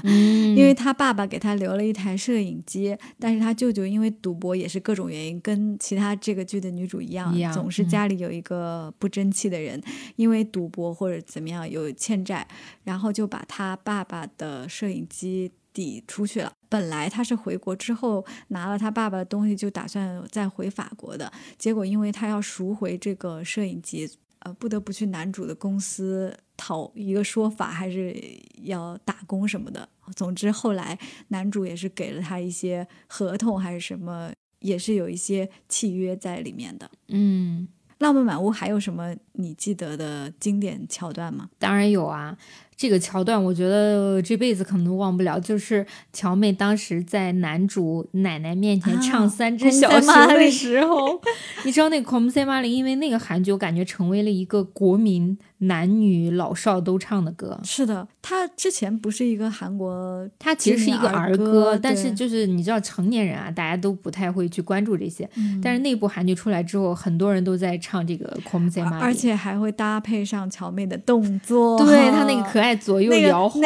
[0.06, 9.82] 因为她爸爸给她留了一台摄影机，但是她舅舅因为赌博也是各种原因，跟其他这个剧的女主一样，总是家里有一个不争气的人，
[10.15, 12.47] 因为赌博或者怎么样有欠债，
[12.84, 16.54] 然后就把他爸爸的摄影机抵出去了。
[16.69, 24.10] 本来他是回国之后拿了他爸爸的东西就打算再回法国的，结果因为他要赎回这个摄影机。
[24.43, 28.15] 呃，不得不去男主的公司讨一个说法，还是
[28.63, 29.88] 要打工什么的。
[30.15, 30.97] 总之，后来
[31.29, 36.91] 男主也是给了他一些合同，还是什么，也是有一些契约在里面的。
[37.08, 37.67] 嗯，
[37.99, 41.49] 浪漫满屋还有什么你记得的经典桥段吗？
[41.58, 42.38] 当然有啊。
[42.75, 51.21] 这个桥段我觉得这辈子可能都忘不了，就是乔妹当时在男主奶奶面前唱《三只小熊》的时候，
[51.65, 57.60] 你知道那个《c o m s e m a l i 因为那个韩剧我感觉成为了一个国民男女老少都唱的歌。
[57.63, 65.30] 是的，他之前不是一个韩国，他其实是一个儿歌，但是就是你知道成年人啊，大家都不太会去关注这些。
[65.62, 72.63] 但是那部韩剧出来之后，很多人都在唱这个《c o m s e m a l i 而且还会搭配上乔妹的动作，对她那个可。
[72.63, 73.62] 爱左右摇晃，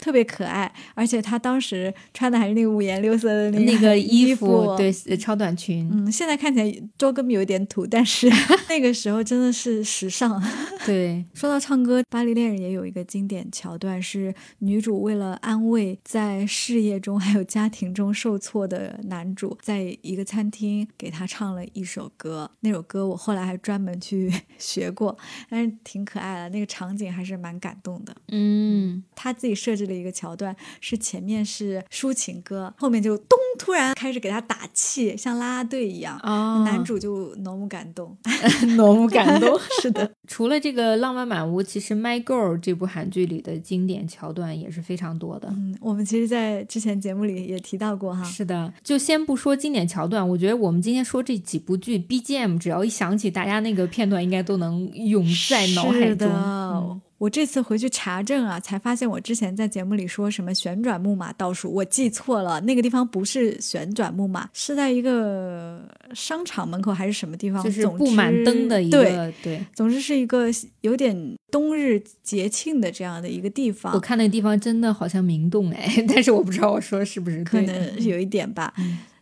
[0.00, 5.88] 特别可爱，而且她当时穿的还是那个五颜六色的那个衣服，对，超短裙。
[5.92, 8.28] 嗯，现在看起来周根有点土，但是
[8.68, 10.42] 那个时候真的是时尚。
[10.86, 22.50] 对，说到唱歌，《巴黎恋人》也有一个经典桥段，是女主为了安慰在事业中还有家庭中受挫的男主，在一个餐厅给他唱了一首歌。
[22.60, 25.16] 那首歌我后来还专门去 学过，
[25.50, 28.16] 但是挺可爱的，那个场景还是蛮感动的。
[28.28, 38.16] 嗯，他自己设置了一个桥段，是前面是抒情歌，后面就咚突然开始给他打气，像啦啦队一样，哦，男主就浓目感动。
[38.76, 39.58] 浓目感动。
[39.80, 45.48] 是的，除了这个浪漫满屋，其实《My Girl》这部韩剧里的经典桥段也是非常多的。
[45.52, 48.24] 嗯，我们其实，在之前节目里也提到过哈。
[48.24, 56.28] 是的，就先不说经典桥段，我觉得我们今天说这几部剧 BGM，只要一想起，大家那个片段应该都能涌在脑海中。
[56.30, 67.62] 嗯我这次回去查证啊，才发现我之前在节目里说什么旋转木马倒数，我记错了，那个地方不是旋转木马，是在一个商场门口还是什么地方？
[67.64, 70.46] 就是布满灯的一个对对，总之是一个
[70.82, 73.92] 有点冬日节庆的这样的一个地方。
[73.94, 78.72] 我看那个地方真的好像明洞哎， 但是我不知道我说是不是可能有一点吧。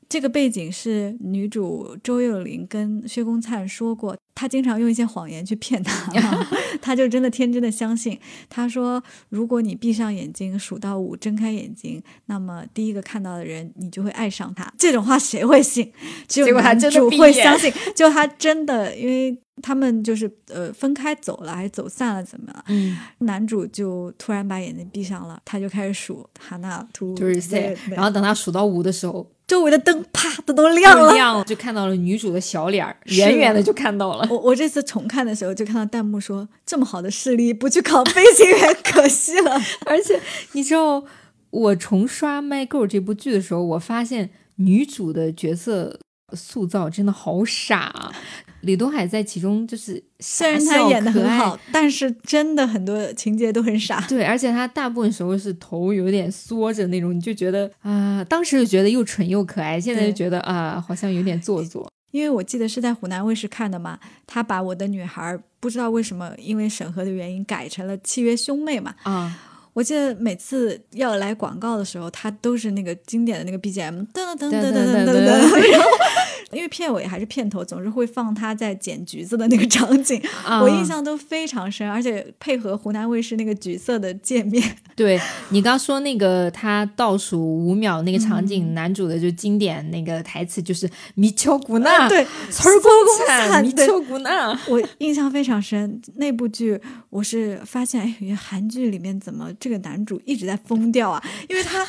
[0.08, 6.46] 这个背景是女主周幼玲跟薛公灿说过，他经常用一些谎言去骗 她，
[6.80, 8.18] 他就真的天真的相信。
[8.48, 15.92] 他说：“如果你闭上眼睛数到五，睁开眼睛，那么第一个看到的人，你就会爱上他。”这种话谁会信？
[16.28, 17.72] 只有男主会相信。
[17.94, 22.64] 就他真的，因为他们就是呃分开走了，还是走散了，怎么了？
[22.68, 29.30] 嗯，男主就突然把眼睛闭上了，他就开始数哈娜图，就是然后等他数到五的时候。
[29.46, 34.26] 周围的灯啪的都亮了，亮了，就看到了女主的小脸儿，远远的就看到了。
[34.28, 39.56] 我我这次重看的时候，就看到弹幕说：“这么好的视力，不去考飞行员可惜了。
[39.86, 41.04] ”而且你知道，
[41.50, 46.00] 我重刷《My Girl》这部剧的时候，我发现女主的角色
[46.32, 47.78] 塑造真的好傻。
[47.78, 48.12] 啊
[48.62, 54.00] 李东海在其中就是虽然他演的很好，但是真的很多情节都很傻。
[54.08, 61.88] 对，而且他大部分时候是头有点缩着那种，你就觉得啊，当时就觉得又蠢又可爱，现在就觉得啊，好像有点做作。
[62.10, 68.92] 因为我记得是在湖南卫视看的嘛，他把我的女孩不知道为什么因为审核的原因改成了契约兄妹嘛。
[69.02, 69.38] 啊，
[69.76, 75.90] 我记得每次要来广告的时候，他都是那个经典的那个 BGM，噔噔噔噔噔噔噔， 然后。
[76.52, 80.22] 因为片尾还是片头，总是会放他在捡橘子的那个场景，
[80.62, 84.62] 我印象都非常深，而且配合湖南卫视那个橘色的界面。
[84.94, 92.90] 对你刚说那个他倒数五秒那个场景，男主的就经典那个台词就是“米丘古纳”，对，词儿公
[93.26, 96.00] 惨，米丘古纳，我印象非常深。
[96.14, 101.20] 那部剧我是发现，哎，韩剧里面怎么这个男主一直在疯掉啊？
[101.48, 101.84] 因为他。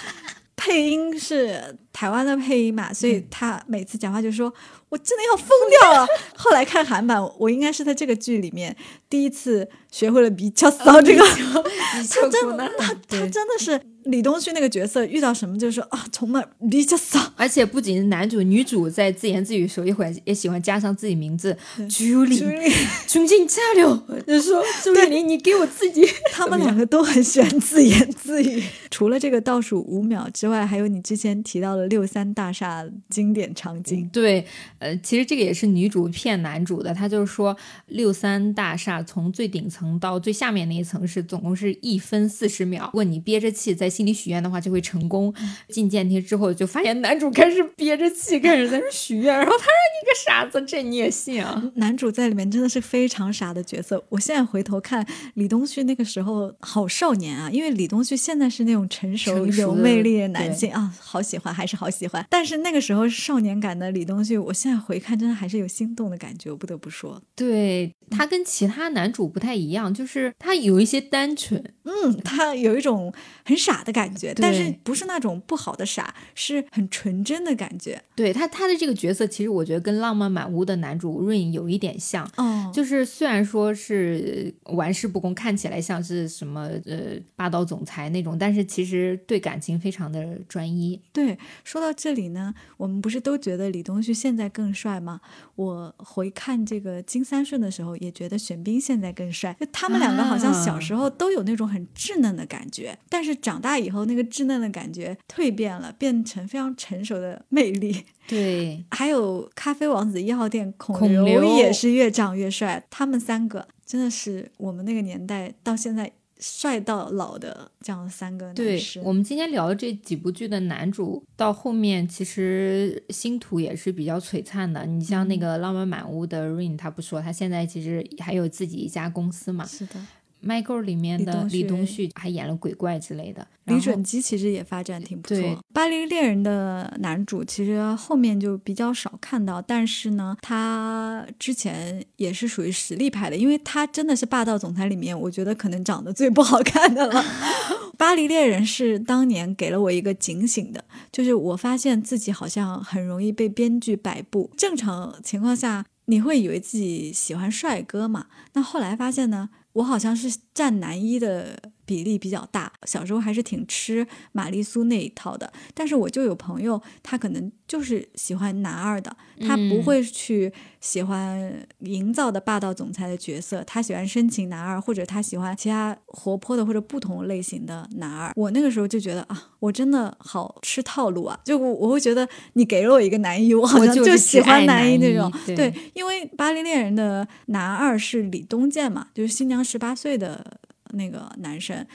[0.59, 4.53] 配音是台湾的配音嘛，所以他每次讲话就说
[4.89, 5.47] ：“我真的要疯
[5.81, 6.05] 掉了。
[6.37, 8.75] ”后来看韩版，我应该是在这个剧里面
[9.09, 13.81] 第一次学会了比较骚这个，他真的，他他真的是。
[14.07, 17.19] 李东旭那个角色遇到什么就是说啊，从那比较骚。
[17.35, 21.57] 而且不仅是男主，女主在自言自语的时候，一会儿也喜欢加上自己名字
[21.89, 22.71] ，Julie，
[23.05, 26.07] 重庆加油，就说朱丽玲，你给我自己。
[26.31, 28.63] 他们两个都很喜欢自言自语。
[28.89, 34.07] 除了这个倒数五秒之外，还有你之前提到的六三大厦经典场景。
[34.13, 34.45] 对，
[34.79, 36.93] 呃，其实这个也是女主骗男主的。
[36.93, 42.85] 她就是说，六三大厦从最顶层到最下面那一层是总共是一分四十秒。
[42.85, 43.87] 如果你憋着气在。
[43.97, 45.33] 心里许愿的话就会成功。
[45.69, 54.03] 进电梯之后就发现男主开始憋着气 开始在那许愿，然后他说：“你个傻子，这你也信啊？”男主在里面真的是非常傻的角色。
[54.09, 55.03] 我现在回头看
[55.35, 62.25] 李东旭那个时候好少年啊，因为李东旭现在是那种成熟有魅力的男性啊，好喜欢还是好喜欢。
[62.29, 67.21] 但是那个时候少年感的李东旭，我现在回看真的还是有心动的感觉，我不得不说。
[67.35, 73.13] 对他跟其他男主不太一样，就是他有一些单纯，嗯，他有一种
[73.45, 73.77] 很傻。
[73.77, 78.01] 的感觉，但是不是那种不好的傻，是很纯真的感觉。
[78.15, 82.27] 对他，他的这个角色，其实我觉得跟《浪漫满屋》的男主 Rain 有一点像。
[82.37, 90.99] 哦，就是虽然说是玩世不恭，看起来像是什么呃霸道总裁那种，但是其实对感情非常的专一。
[91.13, 95.19] 对，说到这里呢，我们不是都觉得李东旭现在更帅吗？
[95.55, 99.53] 我回看这个金三顺的时候，也觉得玄彬现在更帅。
[99.59, 103.77] 就他们两个好像小时候都有那种很稚嫩的感觉，但是长大。
[103.77, 108.05] 以后那个稚嫩的感觉蜕变了，变成非常成熟的魅力。
[108.27, 112.83] 对，还有咖啡王子一号店孔刘也是越长越帅。
[112.89, 118.81] 他们三个真的是我们那个年代到现在帅到老的这样三个男对。
[119.03, 124.85] 我们今天聊的这几部剧的男主，到后面其实星途也是比较璀璨的。
[124.85, 129.65] 你像那个《浪漫满屋》的 Rain，他不说他现在其实还有自己一家公司嘛。
[129.65, 129.99] 是的，
[130.43, 133.45] 《Girl》里面的李东旭旭还演了鬼怪之类的。
[133.65, 135.63] 李准基其实也发展挺不错。
[135.73, 147.23] 巴黎恋人的男主其实后面就比较少看到，但是呢，他之前也是属于实力派的，因为他真的是霸道总裁里面，我觉得可能长得最不好看的了。
[147.97, 154.51] 巴黎恋人是当年给了我一个警醒的，就是我发现自己好像很容易被编剧摆布。
[154.55, 158.27] 正常情况下，你会以为自己喜欢帅哥嘛？
[158.53, 162.71] 那后来发现呢，我好像是站男一的比例比较大。
[162.85, 178.31] 小时候还是挺吃玛丽苏那一套的，但是我就有朋友，他可能就是喜欢男二的，他不嗯会去喜欢营造的霸道总裁的角色，他喜欢深情男二，或者他喜欢其他活泼的或者不同类型的男二。
[178.35, 181.39] 我那个时候就觉得啊，我真的好吃套路啊！
[181.45, 185.31] 就我我会觉得你给了我一个男一，我好像就喜欢男一一那种。
[185.45, 190.59] 对对，因为《巴黎恋人》的男二是李东健嘛，就是新娘十八岁的
[190.93, 191.85] 那个男生。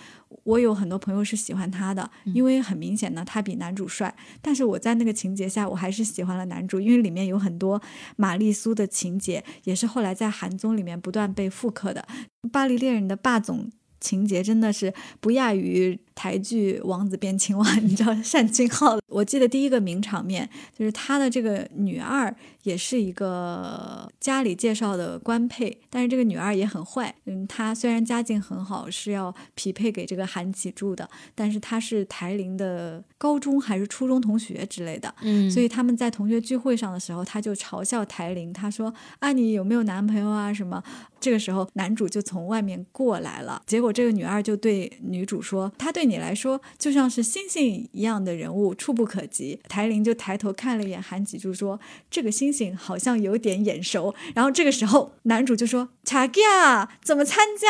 [0.45, 4.15] 我有很多朋友是喜欢他的，因为很明显呢，他比男主帅。
[4.41, 7.81] 但是我在那个情节下，我还是喜欢了男主，因为里面有很多
[8.17, 12.07] 玛丽苏的情节，也是后来在韩综里面不断被复刻的。
[12.51, 13.71] 《巴黎恋人》的霸总
[14.01, 18.99] 情节真的是不亚于台剧《王子变青蛙》，你知道单俊浩。
[19.09, 27.15] 我记得第一个名场面就是他的这个女二也是一个家里介绍的官配，但是这个女二也很坏。
[27.27, 35.15] 嗯，她虽然家境很好，是要匹配给这个韩启柱的，但是她是台铃的高中还是初中同学之类的。
[35.23, 40.53] 嗯，所以他们在同学聚会上的时候，他就嘲笑台铃，他说：“啊，你有没有男朋友啊？
[40.53, 40.83] 什么？”
[41.21, 43.63] 这个时候，男主就从外面过来了。
[43.65, 51.79] 结果这个女二就对女主说：“她对对你来说就像是星星一样的人物，触不可及。”台铃就抬头看了一眼韩吉柱，说
[52.11, 57.69] ：“这个星星好像有点眼熟。”然后这个时候，男主就说：“查吉啊怎么参加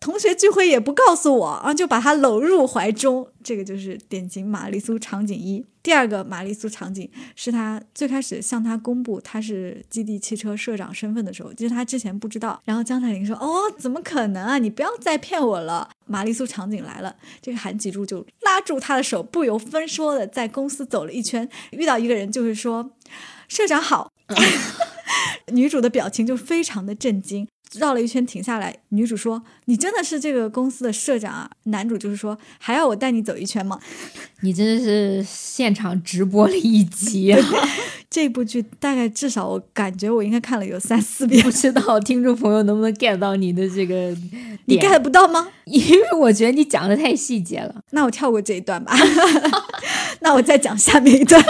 [0.00, 3.26] 同学聚会也不告诉我？”然后就把他搂入怀中。
[3.42, 5.64] 这个就是典型玛丽苏场景一。
[5.82, 12.60] 第二个玛丽苏场景是他最开始向他公布他是基地汽车社长身份的时候，就是他之前不知道。
[12.64, 14.58] 然后江彩玲说：“哦，怎么可能啊？
[14.58, 22.92] 你不要再骗我了。”玛丽苏场景来了，这个韩吉柱就拉住他的手，不由分说的在公司走了一圈，遇到一个人就是说
[23.48, 24.12] ：“社长好。
[25.52, 27.48] ”女主的表情就非常的震惊。
[27.74, 33.78] 绕了一圈停下来，女主说：“你真的是这个公司的社长啊？”男主就是说：“还要我带你走一圈吗？”
[34.42, 37.38] 你真的是现场直播了一集、啊，
[38.10, 44.14] 这部剧大概至少我感觉我应该看了有三四遍不，知道听众朋友能不能 get 到你的这个
[44.66, 45.48] 你 get 不到吗？
[45.64, 47.74] 因为我觉得你讲的太细节了。
[47.90, 48.92] 那我跳过这一段吧，
[50.20, 51.42] 那我再讲下面一段。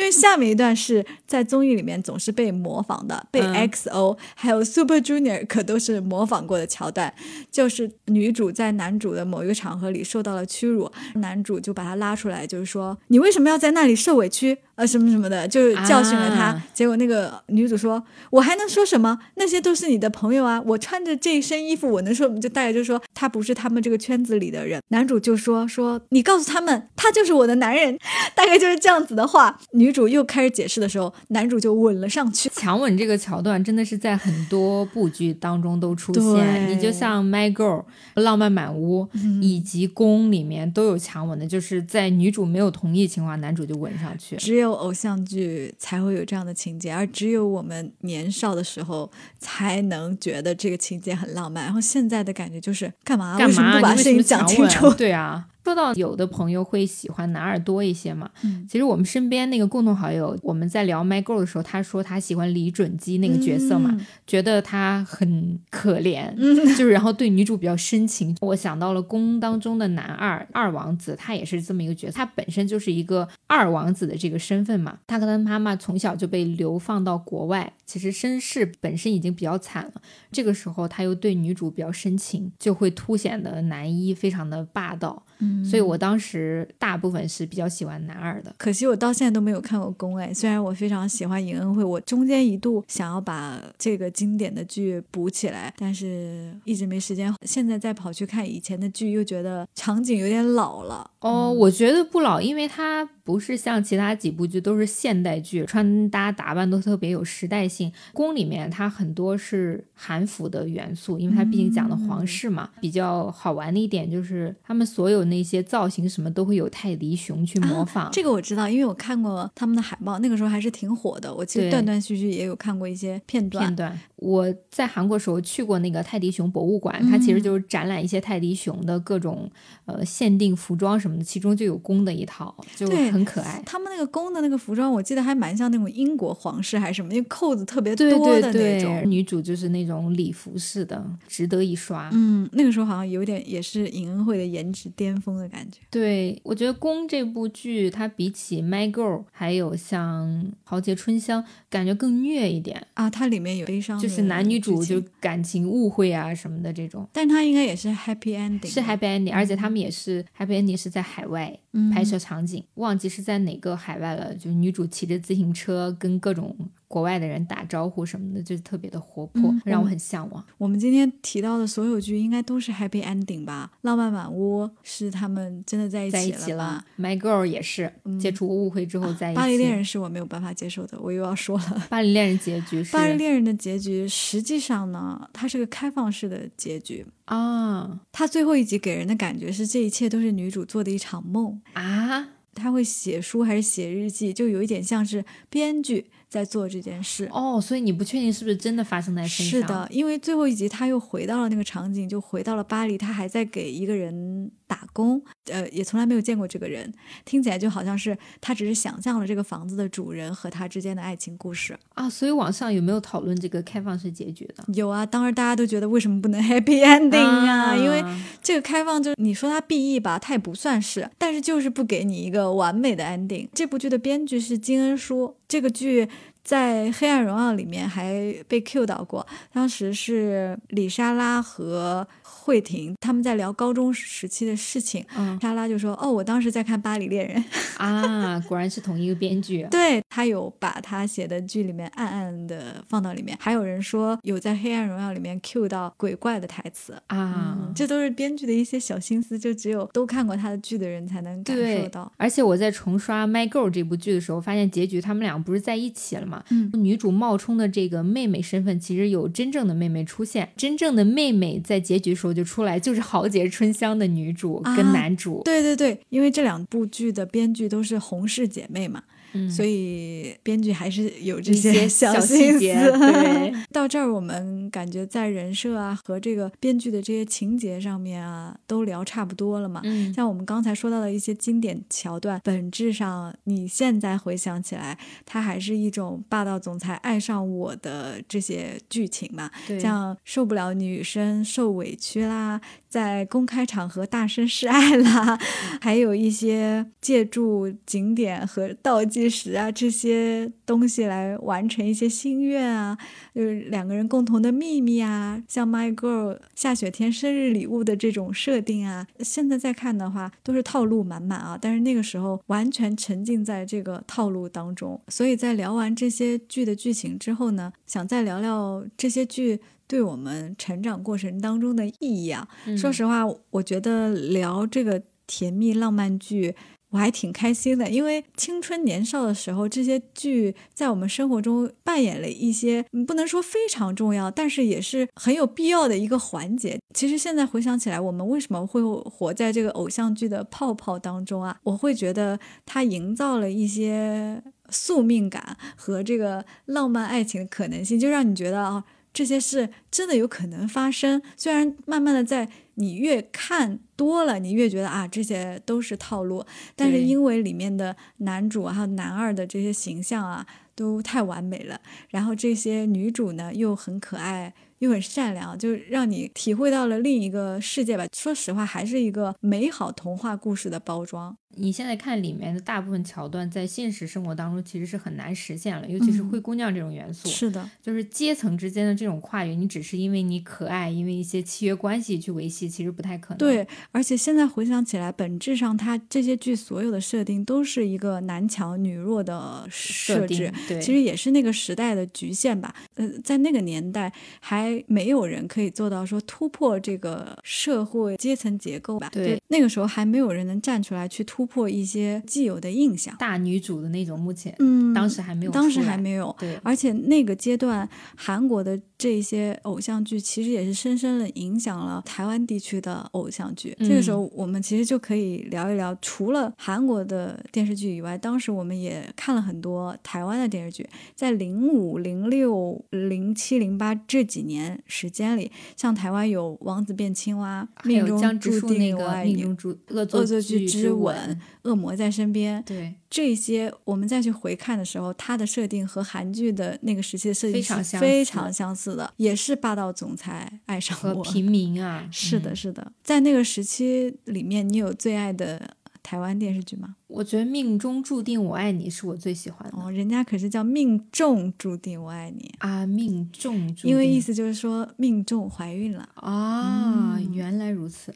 [0.00, 7.12] 因为下面一段是在综艺里面总是被模仿的，被嗯 XO、还有 Super Junior 可都是模仿过的桥段，
[7.50, 14.56] 就是女主在男主的某一个场合里受到了屈辱，男主就把她拉出来，就是说你为什么要在那里受委屈？
[14.76, 16.44] 呃，什么什么的，就是教训了她。
[16.44, 19.18] 啊结果那个女主说：“我还能说什么？
[19.34, 20.58] 那些都是你的朋友啊！
[20.64, 22.40] 我穿着这一身衣服，我能说什么？
[22.40, 27.98] 就大概就说他不是他们这个圈子里的人。”男主就说：“说你告诉他们，他就是我的男人。”
[28.34, 29.60] 大概就是这样子的话。
[29.72, 32.48] 女主又开始解释的时候，男主就吻了上去。
[32.50, 37.82] 强吻这个桥段真的是在很多部剧当中都出现，你就像《My Girl》
[38.20, 39.06] 《浪漫满屋》
[39.40, 44.36] 以及《宫》里面都有强吻的，就是在女主没有同意情况下，男主就吻上去。
[44.36, 51.64] 只有偶像剧才会有这样的情节，而只有我们年少的时候才能觉得这个情节很浪漫。
[51.64, 53.38] 然后现在的感觉就是干嘛？
[53.38, 53.76] 干为什么嘛？
[53.76, 54.92] 不把事情讲清楚？
[54.94, 55.46] 对啊。
[55.70, 68.36] 说到有的朋友会喜欢男二多一些嘛，嗯其实我们身边那个共同好友，我们在聊《My Girl》的时候，他说他喜欢李准基那个角色嘛，嗯觉得他很可怜，嗯 就是然后对女主比较深情。
[68.40, 74.98] 我想到了宫当中的男二二王子，他也是这么一个角色，他本身就是一个二王子的这个身份嘛。
[75.06, 80.02] 他和他妈妈从小就被流放到国外，其实身世本身已经比较惨了。
[80.32, 85.22] 这个时候他又对女主比较深情，就会凸显的男一非常的霸道。
[85.40, 88.54] 嗯所以我当时大部分是比较喜欢男二的。
[88.58, 97.32] 可惜我到现在都没有看过宫哎，虽然我非常喜欢尹恩惠，我中间一度想要把这个经典的剧补起来，但是一直没时间。
[97.42, 101.10] 现在再跑去看以前的剧，又觉得场景有点老了。
[101.20, 107.92] 哦，我觉得不老，因为它不是像其他几部剧都是现代剧，穿搭打扮都特别有时代性。
[108.12, 112.70] 宫里面它很多是韩服的元素，因为它毕竟讲的皇室嘛。
[112.80, 118.10] 比较好玩的一点就是他们所有那些造型什么都会有泰迪熊去模仿。
[118.12, 121.32] 这个我知道，因为我看过他们的海报，那个时候还是挺火的。
[121.32, 123.64] 我其实断断续续也有看过一些片段。
[123.64, 123.98] 片段。
[124.20, 129.50] 我在韩国时候去过那个泰迪熊博物馆，它其实就是展览一些泰迪熊的各种
[129.86, 133.62] 呃限定服装什么的，其中就有公的一套，就很可爱。
[133.64, 138.08] 他们那个公的那个服装，我记得还蛮像那种英国皇室还是什么，因为扣子特别多
[138.40, 139.10] 的那种。
[139.10, 142.10] 女主就是那种礼服式的，值得一刷。
[142.12, 145.78] 嗯，那个时候好像有点也是尹恩惠的颜值巅峰的感觉。
[145.90, 150.28] 对，我觉得《宫》这部剧它比起《My Girl》还有像
[150.62, 153.08] 《豪杰春香》，感觉更虐一点啊。
[153.08, 153.98] 它里面有悲伤。
[153.98, 161.58] 就是男女主就感情误会啊什么的这种，但他应该也是 happy ending，是 happy ending，而且他们也是 happy ending 是在海外
[161.92, 166.56] 拍摄场景，忘记是在哪个海外了，就女主骑着自行车跟各种。
[166.90, 170.44] 国外的人打招呼什么的，就是特别的活泼，让我很向往。
[170.58, 173.70] 我们今天提到的所有剧应该都是 happy ending 吧？
[173.82, 179.36] 浪漫满屋是他们真的在一起了，My Girl 也是解除误会之后在一起。
[179.36, 181.86] 巴黎恋人是我没有办法接受的，我又要说了。
[181.88, 187.06] 巴黎恋人结局是巴黎恋人的结局，实际上呢，它是个开放式的结局
[187.36, 188.00] 啊。
[188.12, 192.28] 他最后一集给人的感觉是这一切都是女主做的一场梦啊。
[192.52, 196.10] 他会写书还是写日记，就有一点像是编剧。
[196.30, 199.60] 在做这件事哦，所以你不确定是不是真的发生在身上？
[199.60, 212.08] 是的，因为最后一集他又回到了那个场景，就回到了巴黎，他还在给一个人打工，呃，也从来没有见过这个人，听起来就好像是他只是想象了这个房子的主人和他之间的爱情故事啊。
[212.08, 214.64] 所以网上有没有讨论这个开放式结局的？
[214.72, 217.76] 有啊，当然大家都觉得为什么不能 happy ending 啊？
[217.76, 218.04] 因为
[218.40, 223.48] 这个开放就你说它 B E 吧，它也不算是，但是就是不给你一个完美的 ending。
[223.52, 226.08] 这部剧的编剧是金恩淑，这个剧。
[226.42, 232.08] 在《黑暗荣耀》里面还被 Q 到过，当时是李莎拉和。
[232.42, 237.44] 慧婷他们在聊高中时期的事情，嗯，莎拉就说：“哦，我当时在看《巴黎恋人》
[237.76, 239.62] 啊，果然是同一个编剧。
[239.70, 252.12] 对他有把他写的剧里面暗暗的放到里面，还有人说有在《黑暗荣耀》里面 Q 到鬼怪的台词啊，这都是编剧的一些小心思，就只有都看过他的剧的人才能感受到。
[252.18, 256.44] 而且我在重刷《My Girl》这部剧的时候，发现结局他们俩不是在一起了吗？
[256.50, 262.44] 嗯，女主冒充的这个妹妹身份，其实有真正的妹妹出现，真正的妹妹在结局时候就。
[262.50, 269.04] 出来就是豪杰春香的女主跟男主，对对对，因为这两部剧的编剧都是洪氏姐妹嘛。
[269.50, 272.74] 所以编剧还是有这些小细节。
[272.74, 279.80] 对， 到这儿我们感觉在人设啊和这个编剧的这些情节上面啊都聊差不多了嘛。
[279.84, 289.50] 嗯，像我们刚才说到的一些经典桥段，本质上你现在回想起来，它还是一种霸道总裁爱上我的这些剧情嘛。
[289.66, 292.60] 对，像受不了女生受委屈啦。
[292.88, 295.38] 在公开场合大声示爱啦，
[295.80, 302.96] 还有一些借助景点和倒计时啊这些东西来完成一些心愿啊，
[303.34, 319.60] 就是两个人共同的秘密啊，像 My Girl 下雪天生日礼物的这种设定啊，现在再看的话都是套路满满啊，但是那个时候完全沉浸在这个套路当中，所以在聊完这些剧的剧情之后呢，想再聊聊这些剧。
[319.90, 322.46] 对我们成长过程当中的意义啊，
[322.78, 326.54] 说实话，我觉得聊这个甜蜜浪漫剧，
[326.90, 336.78] 我还挺开心的，因为青春年少的时候，这些剧在我们生活中扮演了一些，不能说非常重要，但是也是很有必要的一个环节。
[336.92, 341.56] 其实现在回想起来，我们为什么会活在这个偶像剧的泡泡当中啊？
[341.62, 348.84] 我会觉得它营造了一些宿命感和这个浪漫爱情的可能性，就让你觉得啊。
[349.12, 356.44] 这些事真的有可能发生，虽然慢慢的在你越看多了，你越觉得啊这些都是套路，
[356.76, 368.06] 但是因为里面的男主还有男二的这些形象啊都太完美了，然后这些女主呢又很可爱又很善良，就让你体会到了另一个世界吧。
[368.14, 371.36] 说实话，还是一个美好童话故事的包装。
[371.56, 377.28] 你现在看里面的大部分桥段，在现实生活当中其实是很难实现了，尤其是灰姑娘这种元素。
[377.28, 383.38] 是的，就是阶层之间的这种跨越，你只是因为你可爱，因为一些契约关系去维系，其实不太可能。
[383.38, 392.72] 对，而且现在回想起来，本质上它这些剧所有的设定都是一个男强女弱的设置，对，其实也是那个时代的局限吧。
[392.94, 399.08] 呃，在那个年代，还没有人可以做到说突破这个社会阶层结构吧？
[399.12, 401.40] 对，那个时候还没有人能站出来去突。
[401.40, 413.74] 突破一些既有的印象，大女主的那种，目前嗯，当时还没有，当时还没有，对，而且那个阶段韩国的这些偶像剧其实也是深深的影响了台湾地区的偶像剧。
[413.78, 420.86] 这个时候，我们其实就可以聊一聊，除了韩国的电视剧以外，当时我们也看了很多台湾的电视剧。
[421.14, 429.42] 在零五、零六、零七、零八这几年时间里，像台湾有《王子变青蛙》，命中注定我爱你，
[429.88, 431.40] 恶作剧之吻。
[431.62, 441.22] 恶魔在身边，对这些我们再去回看的时候，它的设定和韩剧的那个时期的设定是非常相似的，也是霸道总裁爱上我。
[441.24, 446.96] 平民啊，是的，是的，在那个时期里面，你有最爱的台湾电视剧吗？
[447.10, 449.76] 我觉得命中注定我爱你是我最喜欢的。
[449.76, 458.14] 哦，人家可是叫命中注定我爱你啊，命中注定，因为意思就是说命中怀孕了啊，原来如此。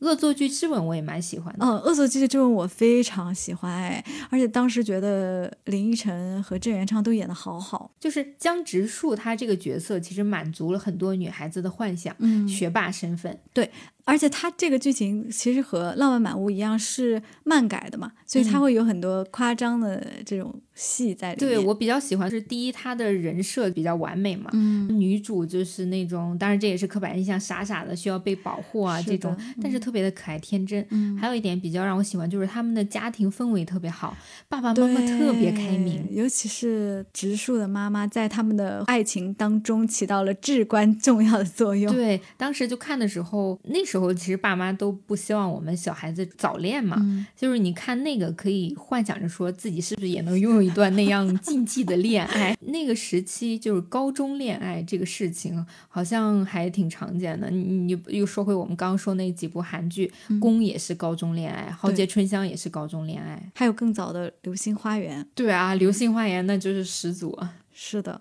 [0.00, 13.70] 恶作剧之吻我也蛮喜欢的，嗯，恶作剧之吻我非常喜欢哎，而且当时觉得林依晨和郑元畅都演的好好，就是江直树他这个角色其实满足了很多女孩子的幻想，嗯，学霸身份，对，
[14.04, 20.54] 而且他这个剧情其实和《浪漫满屋》一样是漫改的嘛，所以他会有很多夸张的这种。
[20.74, 30.84] 戏在里面，对我比较喜欢是第一，她的人设比较完美嘛，嗯，女主就是那种，当然这也是刻板印象，傻傻的需要被保护啊这种，但是特别的可爱天真。
[30.90, 34.16] 嗯，还有一点比较让我喜欢就是他们的家庭氛围特别好，
[34.48, 41.94] 爸爸妈妈特别开明，尤其是植树的妈妈在他们的爱情当中起到了至关重要的作用。
[41.94, 47.00] 对，当时就看的时候，那时候其实爸妈都不希望我们小孩子早恋嘛，
[47.36, 50.63] 就是你看那个可以幻想着说自己是不是也能拥有。
[50.64, 57.50] 一段那样禁忌的恋爱， 那个时期就是高中恋爱这个事情，好像还挺常见的。
[57.50, 65.22] 你你又说回我们刚刚说那几部韩剧，《宫》也是高中恋爱，《豪杰春香》也是高中恋爱，还有更早的《流星花园》。
[65.34, 67.54] 对啊，《流星花园》那就是始祖啊。
[67.72, 68.20] 是的。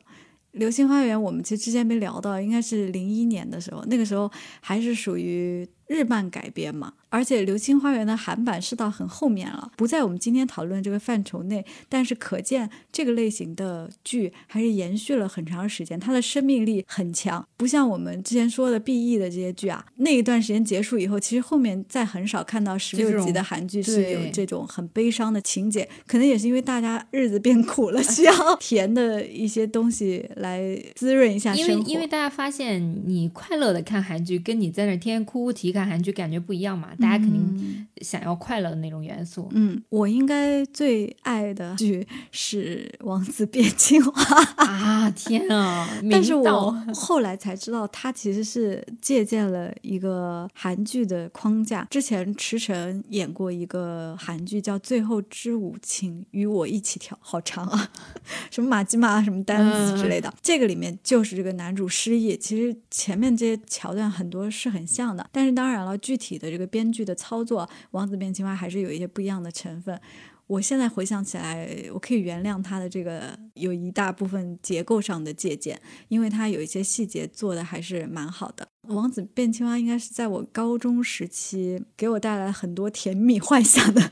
[0.59, 4.31] 《流星花园》我们其实之前没聊到，应该是零一年的时候，那个时候
[4.61, 6.93] 还是属于日漫改编嘛。
[7.09, 11.63] 而且《流星花园》的韩版是到很后面了，不在我们今天讨论这个范畴内。
[11.87, 19.85] 但是可见这个类型的剧还是延续了很长时间，它的生命力很强，不像我们之前说的 BE 的这些剧啊。
[19.97, 30.59] 那一段时间结束以后，其实后面再很少看到十六集的韩剧是有这种很悲伤的情节，可能也是因为大家日子变苦了， 需要甜的一些东西来
[30.95, 31.71] 滋润一下生活。
[31.71, 36.89] 因为因为大家发现，你快乐的看韩剧，跟你在那天天哭哭啼看韩剧感觉不一样嘛。
[36.99, 39.49] 大家肯定想要快乐的那种元素。
[39.51, 44.11] 嗯，我应该最爱的剧是《王子变青蛙》
[44.63, 45.09] 啊！
[45.11, 45.89] 天啊！
[46.11, 51.85] 但是我后来才知道，它其实是借鉴了一个韩剧的框架。
[51.89, 57.91] 之前池晨演过一个韩剧叫《最后之舞，请与我一起跳》，好长啊，
[58.51, 60.33] 什么马吉玛什么单子之类的。
[60.41, 69.97] 这个里面就是这个男主失忆，其实前面这些桥段很多是很像的，但是当当然了，具体的这个编剧的操作，《王子变青蛙》还是有一些不一样的成分。
[70.45, 78.67] 我现在回想起来，我可以原谅他的这个有一大部分结构上的借鉴，因为他有一些细节做的还是蛮好的。
[78.89, 84.11] 王子变青蛙应该是在我高中时期给我带来很多甜蜜 幻想的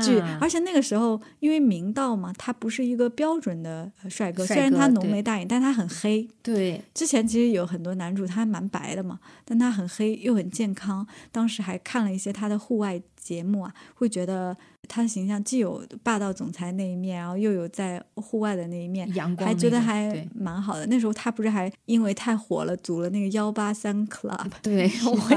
[0.00, 6.28] 剧，而且那个时候因为明道嘛，他不是一个标准的帅哥，虽然他浓眉大眼，但他很黑。
[6.42, 11.06] 对，之前其实有很多男主他蛮白的嘛，但他很黑又很健康。
[11.30, 14.56] 当时还看了一些他的户外节目啊，会觉得。
[14.92, 20.84] 他的形象既有霸道总裁那一面，然后又有在户外的那一面，阳光还觉得还蛮好的。
[20.86, 24.90] 那时候他不是还因为太火了，组了那个幺八三 club， 对，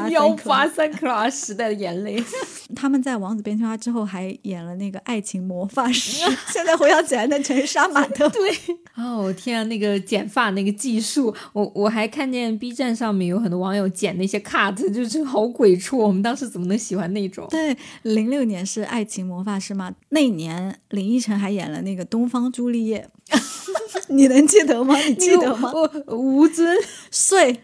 [0.09, 2.21] 幺八三 club 时代的眼泪。
[2.75, 8.27] 他们在《王子变青蛙》之后还演了那个《爱情魔法师》， 现在回想起来，那全是杀马特。
[8.29, 8.51] 对，
[8.95, 15.99] 哦天啊，那个剪发那个技术，我我还看见 B 站上面有很多网友剪那些 cut，就是好鬼畜。
[15.99, 17.47] 我们当时怎么能喜欢那种？
[17.51, 19.41] 对，零六年是《爱情魔》。
[19.43, 23.05] 魔法师嘛，那一年林依晨还演了那个《东方朱丽叶》
[24.07, 24.95] 你能记得吗？
[25.05, 25.69] 你记得吗？
[26.07, 26.75] 我吴尊。
[27.11, 27.55] 睡，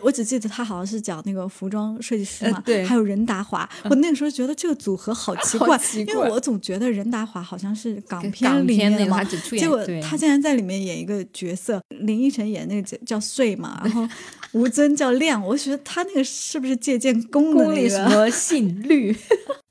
[0.00, 3.68] 我只记得他好像是讲那个服装设计师嘛，对，还有任达华。
[3.84, 14.06] 我那个时候觉得这个组合好奇怪，因为我总觉得任达华好像是港片里面的嘛，结果他竟然在里面演一个角色，林依晨演那个叫睡嘛，然后
[14.52, 19.16] 吴尊叫亮，我觉得他那个是不是借鉴宫的那个什么姓绿？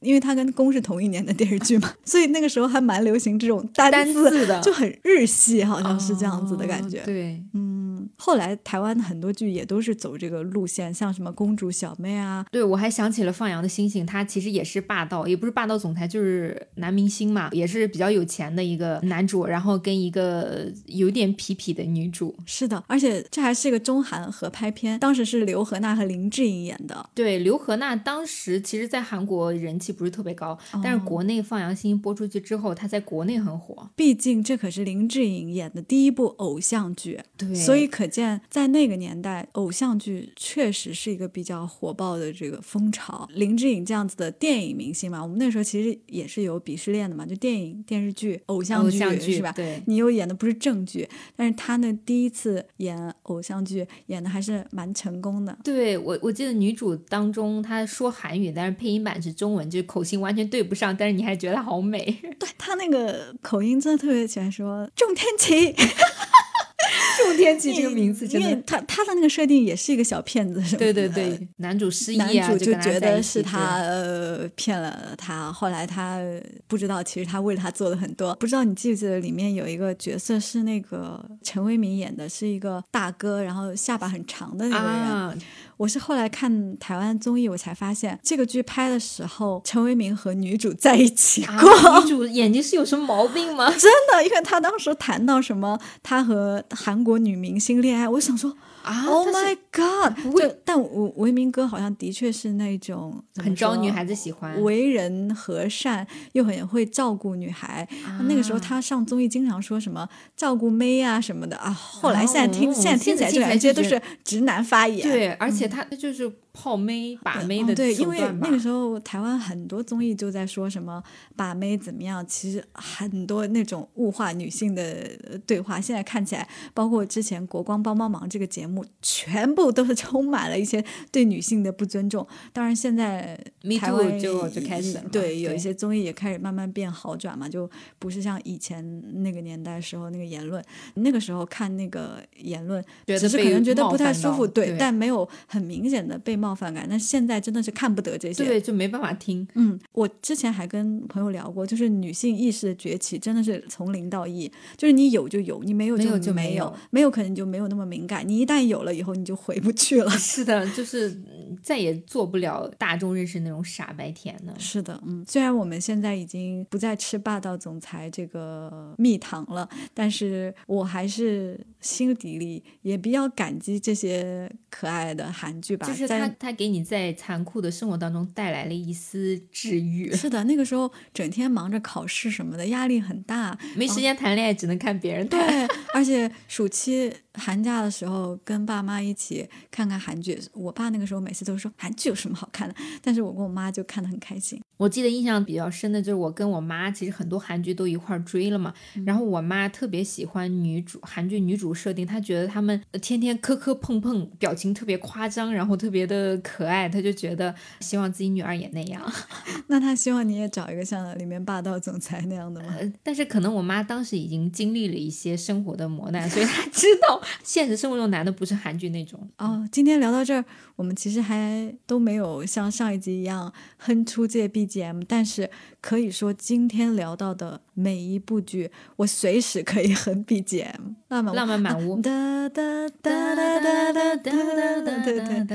[0.01, 7.01] 因为他跟宫是同一年的电视剧嘛，所以那个时候还蛮流行这种单字的，就很日系，好像是这样子的感觉。
[7.03, 12.45] 对，嗯，后来台湾的很多剧也都是走这个路线，像什么公主小妹啊。
[12.49, 22.33] 对，我还想起了放羊的星星，他其实也是霸道，也不是霸道总裁，就是男明星嘛，也是比较有钱的一个男主，然后跟一个有点痞痞的女主。
[22.45, 27.09] 是的，而且这还是一个中韩合拍片，当时是刘荷娜和林志颖演的。
[27.13, 29.88] 对，刘荷娜当时其实在韩国人气。
[29.91, 33.89] 不是特别高，但是国内《放羊星星》播出去之后，他在国内很火。
[33.95, 43.27] 毕竟这可是林志颖演的第一部偶像剧，对，所以可见在那个年代，偶像剧确实是一个比较火爆的这个风潮。
[43.33, 48.99] 林志颖这样子的电影明星嘛，我们那时候其实也是有鄙视链的嘛，就电影、电视剧、偶像剧
[49.33, 49.51] 是吧？
[49.53, 55.57] 对，你又演的不是正剧，但是他呢第一次演偶像剧，演的还是蛮成功的。
[55.63, 59.78] 对我，我记得女主当中她说韩语，但是配音版是中文，就。
[59.83, 62.03] 口型完全对不上，但是你还觉得好美。
[62.39, 65.71] 对他那个口音真的特别喜欢说“仲天齐
[67.23, 76.21] ”，“仲天琪”这个名字真的，他他的那个设定也是一个小骗子，是对对对，男主失忆，男主就觉得是他呃骗了他，后来他
[76.67, 78.33] 不知道，其实他为了他做了很多。
[78.35, 85.41] 不知道你记不记得里面有一个角色是那个陈为民演的，是一个大哥，然后下巴很长的那个人。
[85.79, 92.01] 我是后来看台湾综艺，我才发现这个剧拍的时候，陈为民和女主在一起过。
[92.01, 93.71] 女主眼睛是有什么毛病吗？
[93.79, 98.57] 真的，因为他当时谈到什么他和韩国女明星恋爱，我想说。
[98.83, 100.13] 啊！Oh my god！
[100.21, 107.87] 不会，但我维明哥好像的确是那种很招女孩子喜欢，为人和善又很会照顾女孩。
[108.27, 111.69] 那个时候他上综艺经常说什么照顾妹啊什么的啊。
[111.71, 115.07] 后来现在听现在听起来这些都是直男发言。
[115.07, 116.31] 对，而且他就是。
[116.61, 121.01] 泡妹把妹的对，因为那个时候台湾很多综艺就在说什么
[121.37, 125.09] 把妹怎么样，其实很多那种物化女性的
[125.47, 130.83] 对话，现在看起来，包括之前《国光帮帮忙》这个节目，全部都是充满了一些
[131.13, 132.27] 对女性的不尊重。
[132.51, 133.39] 当然，现在
[133.79, 140.61] 台湾就就开始对有一些综艺也开始慢慢变好转嘛，就不是像以前那个年代时候那个言论。
[140.95, 146.48] 那个时候看那个言论，只是可能觉得不太舒服，对，但没有很明显的被冒。
[146.49, 149.47] 冒犯感，但现在真的是看不得这些，对，就没办法听。
[149.53, 158.27] 嗯，我之前还跟朋友聊过，就是女性意识的崛起真的是从零到一，就是你有就有，你没有就没有，没有可能就没有那么敏感。
[158.27, 160.09] 你一旦有了以后，你就回不去了。
[160.09, 161.21] 是的，就是
[161.61, 164.53] 再也做不了大众认识那种傻白甜了。
[164.57, 176.27] 是的，嗯，虽然我们现在已经不再吃霸道总裁这个蜜糖了，但是我还是心底里也比较感激这些可爱的韩剧吧，就是他。
[176.39, 180.11] 他给你在残酷的生活当中带来了一丝治愈。
[180.13, 185.39] 是的，那个时候整天忙着考试什么的，压力很大，没时间谈恋爱，只能看别人谈。
[185.39, 187.13] 对，而且暑期。
[187.35, 194.61] 寒假的时候跟爸妈一起看看韩剧，我爸那个时候每次都说韩剧有什么好看的，但是我跟我妈就看得很开心。
[194.77, 198.73] 我记得印象比较深的就是我跟我妈其实很多韩剧都一块追了嘛，
[199.05, 209.01] 然后我妈特别喜欢女主韩剧女主设定，她觉得他们天天磕磕碰碰，表情特别夸张，然后特别的可爱，她就觉得希望自己女儿也那样。
[209.67, 212.73] 那她希望你也找一个像里面霸道总裁那样的吗？
[213.03, 217.21] 但是可能我妈当时已经经历了一些生活的磨难，所以她知道。
[217.43, 219.67] 现实生活中男的不是韩剧那种哦。
[219.71, 220.45] 今天聊到这儿，
[220.79, 225.51] 我们其实还都没有像上一集一样哼出这 BGM，但是
[225.81, 230.95] 可以说今天聊到的每一部剧，我随时可以哼 BGM。
[231.09, 232.01] 浪漫浪漫满屋。
[232.01, 235.45] 哒哒哒哒哒哒哒哒对对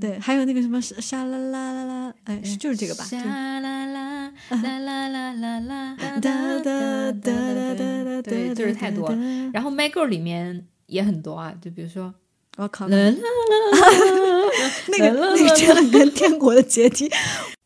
[0.00, 3.02] 对，还有那个什么沙啦啦啦啦，哎，就是这个吧。
[3.02, 4.32] 沙啦啦啦
[4.78, 7.32] 啦啦啦啦哒哒哒哒哒
[7.74, 9.10] 哒，对，就是太多。
[9.52, 10.68] 然后《My Girl》里面。
[10.88, 12.14] 也很多啊，就比如说，
[12.58, 13.16] 我靠， 那个
[14.88, 17.08] 那个真的跟天国的阶梯。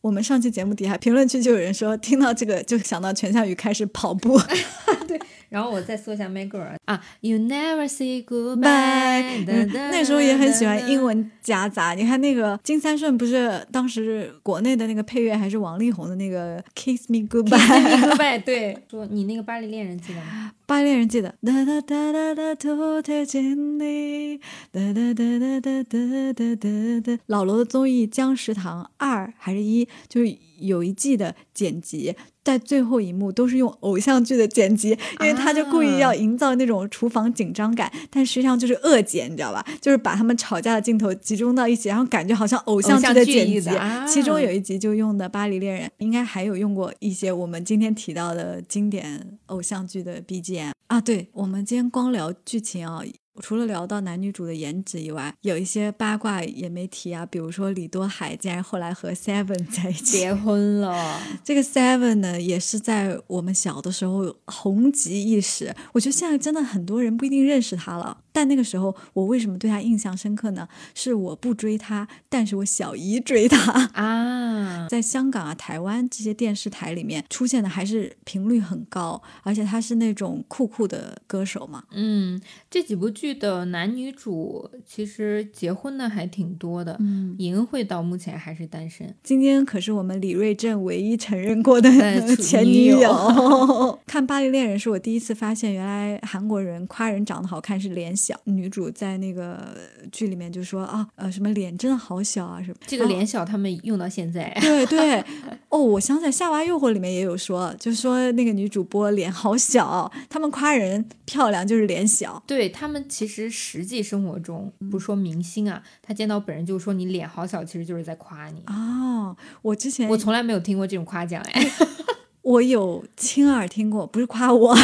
[0.02, 4.38] 我们上期节目底下评论区就有人说，听到这个就想到全夏雨开始跑步。
[5.08, 5.18] 对，
[5.48, 9.44] 然后我再搜一下 My Girl 啊，You Never Say Goodbye。
[9.46, 11.94] 那时候也很喜欢英文夹杂。
[11.94, 17.56] 你看那个金三顺，不是当时国内的那个配乐还是王力宏的那个 Kiss Me Goodbye。
[17.56, 18.42] Kiss Me Goodbye。
[18.42, 20.50] 对，说你那个巴黎恋人记得吗？
[20.72, 24.38] 巴黎恋人记得哒哒哒哒哒偷贴近你，
[24.72, 27.22] 哒哒哒哒哒哒哒哒哒。
[27.26, 32.16] 老罗的综艺《僵食堂》二还是一，就是有一季的剪辑。
[32.44, 39.64] 在最后一幕都是用偶像剧的剪辑，因为他就故意要营造那种厨房紧张感，但实际上就是恶剪，你知道吧？
[39.80, 43.70] 就是把他们吵架的镜头集中到一起，然后感觉好像偶像剧的剪辑。
[44.08, 51.00] 其中有一集就用的《巴黎恋人》，应该还有用过一些我们今天提到的经典偶像剧的 BGM 啊。
[51.00, 53.02] 对，我们今天光聊剧情啊。
[53.40, 57.24] 除了聊到男女主的颜值以外，有一些八卦也没提啊。
[57.24, 61.20] 比如说李多海竟然后来和 Seven 在一起结婚了。
[61.42, 65.74] 这个 Seven 呢，也是在我们小的时候红极一时。
[65.92, 68.18] 我觉得现在真的很多人不一定认识他了。
[68.34, 70.66] 但那个时候，我为什么对他印象深刻呢？
[70.94, 74.88] 是我不追他，但是我小姨追他啊。
[74.88, 81.84] 在香港啊、台湾这些电视台里面出现的还是频率很高，而且他是那种酷酷的歌手嘛。
[81.92, 86.96] 嗯，这几部剧的男女主其实结婚的还挺多的。
[87.00, 89.14] 嗯，尹恩惠到目前还是单身。
[89.22, 91.90] 今天可是我们李瑞镇唯一承认过的
[92.36, 94.00] 前女友。
[94.06, 98.16] 看《巴黎恋人》是我第一次发现，原来韩国人夸人长得好看是脸。
[98.22, 99.76] 小女主在那个
[100.12, 104.56] 剧里面就说啊，呃，什么脸真的好小啊，什么这个脸小，他们用到现在。
[104.60, 105.20] 对 对，
[105.68, 112.40] 哦，我想起来《夏娃诱惑》里面也有说，就说那个女主播脸好小，他们夸人漂亮就是脸小。
[112.46, 118.62] 对他们其实实际生活中，不说明星啊，他见到本人就说你脸好小，其实就是在夸你。
[118.68, 121.70] 哦，我之前我从来没有听过这种夸奖哎。
[122.40, 124.74] 我有亲耳听过，不是夸我，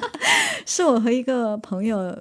[0.64, 2.16] 是我和一个朋友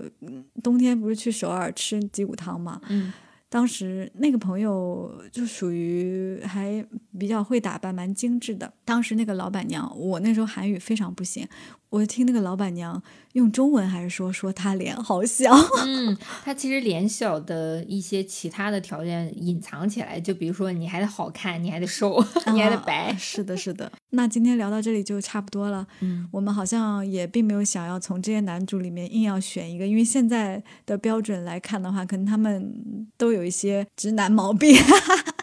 [0.61, 3.11] 冬天不是去首尔吃鸡骨汤嘛，嗯，
[3.49, 6.85] 当时那个朋友就属于还
[7.17, 8.71] 比较会打扮，蛮精致的。
[8.83, 11.47] 当时那个老板娘，我那时候韩语非常不行。
[11.95, 13.01] 我听那个老板娘
[13.33, 15.53] 用中文还是说说她脸好小，
[15.85, 22.21] 嗯，她其实脸小的一些其他的条件隐藏起来，就比如说你还得好看，你还得瘦，
[22.53, 23.89] 你还得白， 是的，是的。
[24.09, 34.75] 那今天聊到这里就差不多了，嗯，我们好像也并没有想要从这些男主里面硬要选一个，因为现在的标准来看的话，可能他们都有一些直男毛病。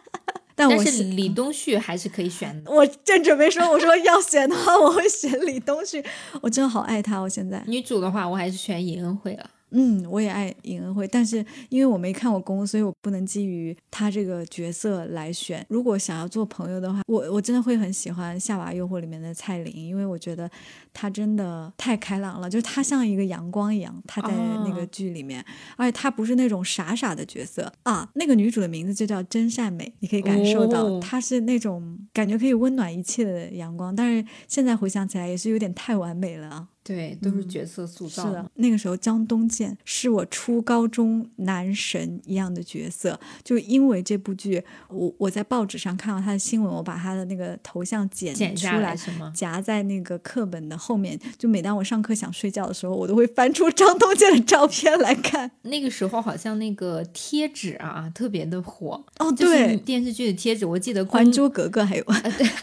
[0.69, 2.71] 但是李东旭还是可以选的。
[2.73, 6.05] 我正准备说，我说要选的话，我会选李东旭。
[6.41, 7.63] 我真的好爱他，我现在。
[7.67, 9.51] 女主的话，我还是选尹恩惠了。
[9.73, 15.65] 嗯，我也爱尹恩惠，但是因为我没看过宫，所以我不能基于他这个角色来选。
[15.69, 20.51] 如果想要做朋友的话，我我真的会很喜欢《夏娃诱惑》里面的蔡琳，因为我觉得
[20.93, 25.45] 她真的太开朗了，就是她像一个阳光一样，她在那个剧里面，
[25.77, 28.09] 而且她不是那种傻傻的角色啊。
[28.15, 36.69] 那个女主的名字就叫真善美，你可以感受到她是那种感觉可以温暖一切的阳光，但是现在回想起来也是有点太完美了啊。
[36.85, 38.27] 对，都是角色塑造。
[38.27, 43.19] 是的，那个时候江东健是我初高中男神一样的角色。
[43.45, 48.97] 就因为这部剧，我我在报纸上看到他的新闻，我把他的那个头像剪出来，
[49.33, 51.19] 夹在那个课本的后面。
[51.39, 55.51] 就每当我上课想睡觉的时候，我都会翻出张东健的照片来看。
[55.63, 62.05] 那个时候好像那个贴纸啊特别的火哦，对，电视剧的贴纸，我记得《还珠格格》还有。
[62.05, 62.49] 对。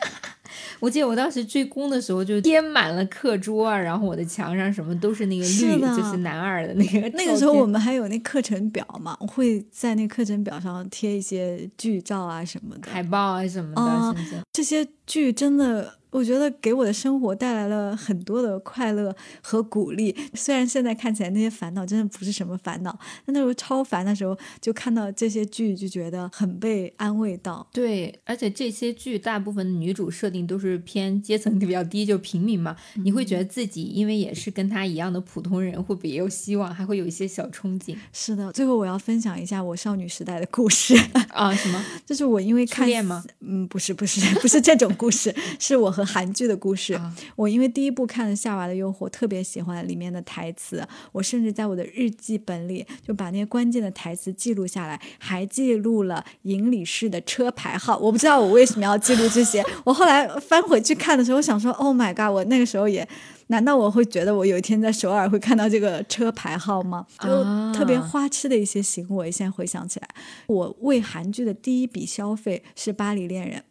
[0.80, 7.10] 我记得我当时追宫的时候，就贴满了课桌啊，然后我的墙上什么都是那个绿，就是男二的那个。
[7.18, 15.95] 那个时候我们还有那课程表嘛，我会在那课程表上贴一些剧照啊什么的，海报啊什么的，这些剧真的。
[16.12, 20.16] 我觉得给我的生活带来了很多的快乐和鼓励。
[20.34, 22.89] 虽然现在看起来那些烦恼真的不是什么烦恼，
[23.24, 27.68] 但那时候超烦的时候，就看到这些剧就觉得很被安慰到。
[27.72, 32.76] 对，而且这些剧大部分的女主设定都是偏阶层比较低，就平民嘛。
[32.95, 37.95] 你会觉得自己因为也是跟她一样的普通人，会不会也有希望，还会有一些小憧憬。
[38.12, 40.95] 是的，最后我要分享一下我少女时代的故事
[41.30, 41.86] 啊，什么？
[42.03, 43.24] 就是我因为看恋吗？
[43.41, 45.89] 嗯，不是，不是，不是这种故事， 是我。
[45.89, 46.97] 和韩剧的故事，
[47.36, 57.97] 我因为第一部看了《夏娃的诱惑》，特别喜欢里面的台词，我甚至在我的日记本里就把那些关键的台词记录下来，还记录了尹理事的车牌号。
[57.97, 59.66] 我不知道我为什么要记录这些。
[59.84, 63.06] 我后来翻回去看的时候，我想说：“Oh my god！” 我那个时候也，
[63.47, 67.06] 难道我会觉得我有一天在首尔会看到这个车牌号吗？
[67.20, 67.43] 就
[67.74, 69.32] 特别花痴的一些行为。
[69.32, 70.08] 现在回想起来，
[70.47, 73.58] 我为韩剧的第一笔消费是《巴黎恋人》。《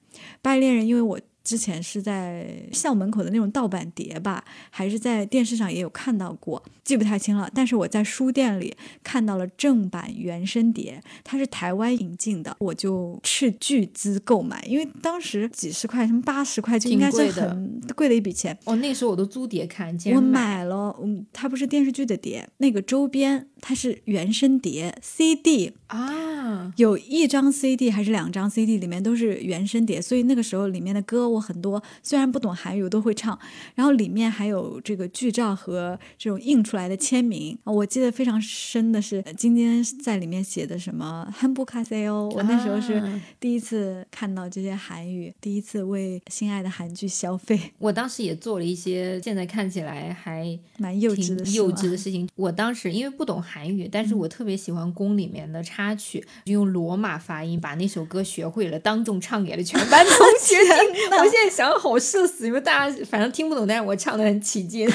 [0.42, 1.20] 巴黎恋人》，因为我。
[1.48, 7.50] 之前是在校门口的那种盗版碟吧，还是在电视上也有看到过，记不太清了。
[7.54, 18.54] 但是我在书店里看到了正版原声碟，它是台湾引进的，我就斥巨资购买，因为当时几十块，什么八十块就应该是很贵的一笔钱。
[18.64, 33.38] 哦，那时候我都租碟看，我买了，嗯，它不是电视剧的碟，那个周边它是原声碟 CD 啊，有一张 CD 还是两张 CD，里面都是原声碟，所以那个时候里面的歌我很多，虽然不懂韩语我都会唱，
[33.74, 43.02] 然后里面还有这个剧照和这种印出来的签名，我记得非常深的是今天在里面写的什么汉布卡塞哦，我那时候是
[43.38, 60.56] 第一次看到这些韩语，第一次为心爱的韩剧消费，我当时也做了一些现在看起来还蛮幼稚的幼稚的事情， 我当时因为不懂韩语，但是我特别喜欢宫里面的插曲，就用罗马发音把那首歌学会了，当众唱给了全班同学
[60.94, 61.17] 听。
[61.18, 64.88] 我现在想好社死，因为大家反正听不懂，但是我唱的很起劲。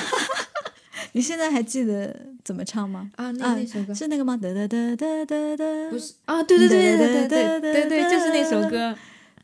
[1.16, 3.12] 你现在还记得怎么唱吗？
[3.18, 4.36] 啊，那那首歌是那个吗？
[4.36, 8.98] 哒哒哒哒哒哒，不是啊，对对对对对对对对，就是那首歌。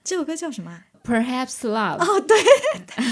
[0.03, 1.97] 这首歌叫什么？Perhaps Love。
[1.99, 2.37] 哦，对。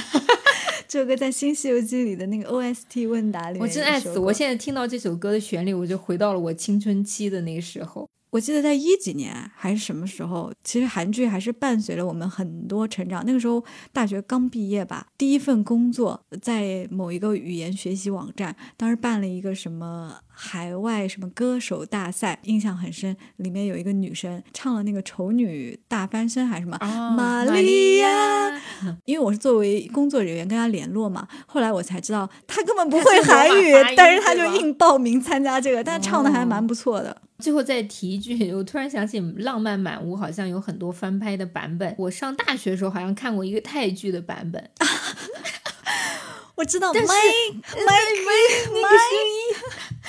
[0.88, 4.18] 这首歌在《新西游记》里的那个 OST 问答里，我真爱死！
[4.18, 8.09] 我现在听到这首歌的旋律，我就回到了我青春期的那个时候。
[8.30, 13.23] 我记得在一几年还是什么时候，其实韩剧还是伴随了我们很多成长。
[13.25, 13.63] 那个时候
[13.93, 23.17] 大学刚毕业吧，第一份工作在某一个语言学习网站，当时办了一个什么海外什么歌手大赛，印象很深。
[23.38, 26.77] 里面有一个女生唱了那个丑女大翻身还是什么
[27.15, 28.61] 玛利亚，
[29.05, 37.19] 因为我是作为工作人员跟她联络嘛，后来我才知道她根本不会 韩语，但是她就硬报名参加这个，但唱的还蛮不错的。
[37.39, 41.95] 最后再提一句，我突然想起《浪漫满屋》好像有很多翻拍的版本。
[41.97, 44.69] 我上大学的时候好像看过一个泰剧的版本。
[46.55, 47.13] 我知道，麦麦麦
[48.73, 49.55] 那个声音。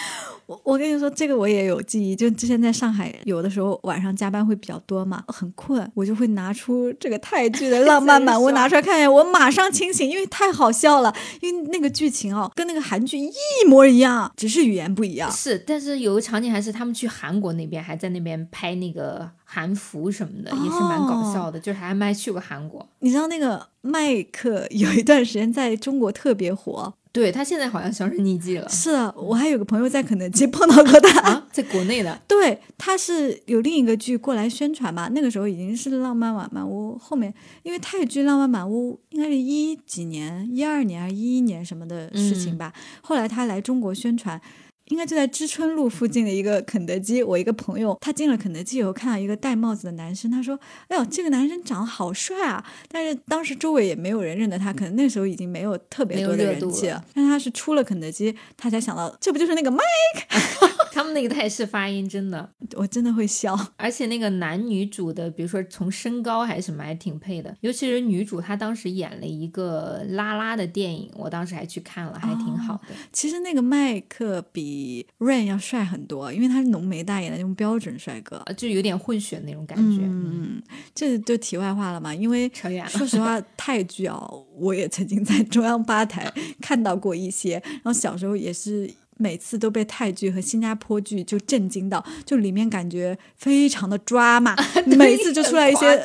[0.47, 2.17] 我我跟你说，这个我也有记忆。
[2.17, 11.15] 就之前在上海，有的时候晚上加班会比较多嘛，很困，我就会拿出这个泰剧的 《浪漫满屋》拿出来看一眼，我马上清醒，因为太好笑了。
[11.43, 13.31] 因为那个剧情哦，跟那个韩剧一
[13.67, 15.31] 模一样，只是语言不一样。
[15.31, 21.61] 是，但是有个场景还是他们去韩国那边，还在那边拍那个韩服什么的，也是蛮搞笑的。
[21.61, 22.89] 就是还没去过韩国。
[23.01, 26.95] 你知道那个麦克有一段时间在中国特别火。
[27.19, 28.69] 对他现在好像销声匿迹了。
[28.69, 32.17] 是啊，我还有个朋友在肯德基碰到过他，在国内的。
[32.29, 42.73] 对，他是有另一个剧过来宣传嘛，那个时候已经是《浪漫满屋》后面，因为泰剧《浪漫满屋》应该是一几年，一二年还是一一年什么的事情吧。
[43.01, 44.41] 后来他来中国宣传。
[44.89, 47.23] 应该就在知春路附近的一个肯德基。
[47.23, 50.59] 我一个朋友，他进了肯德基以后，看到一个戴帽子的男生，他说
[50.89, 57.05] ：“哎呦，这个男生长得好帅啊！”但是当时周围也没有人认得他，可能那时候已经没有特别多的人气了。
[57.15, 59.81] 但他是出了肯德基，他才想到，这不就是那个 Mike？
[60.99, 63.57] 他们那个泰式发音真的，我真的会笑。
[63.77, 67.57] 而且那个男女主的，比如说从身高还是什么，还挺配的。
[67.61, 72.89] 尤其是女主，她当时演了一个拉拉的电影，我当时还去看了，还挺好的。
[73.13, 80.03] 其实那个麦克比 Rain 要帅很多，因为他是浓眉大眼的那种标准帅哥，就有点混血那种感觉。
[80.03, 80.61] 嗯，
[80.93, 82.13] 这就题外话了嘛。
[82.13, 82.91] 因为扯远了。
[82.91, 84.21] 说实话，泰剧啊，
[84.57, 86.29] 我也曾经在中央八台
[86.61, 88.91] 看到过一些，然后小时候也是。
[89.19, 94.57] 每次都被泰剧和新加坡剧就震惊到，就里面感觉非常的抓嘛，
[94.87, 96.03] 每次就出来一些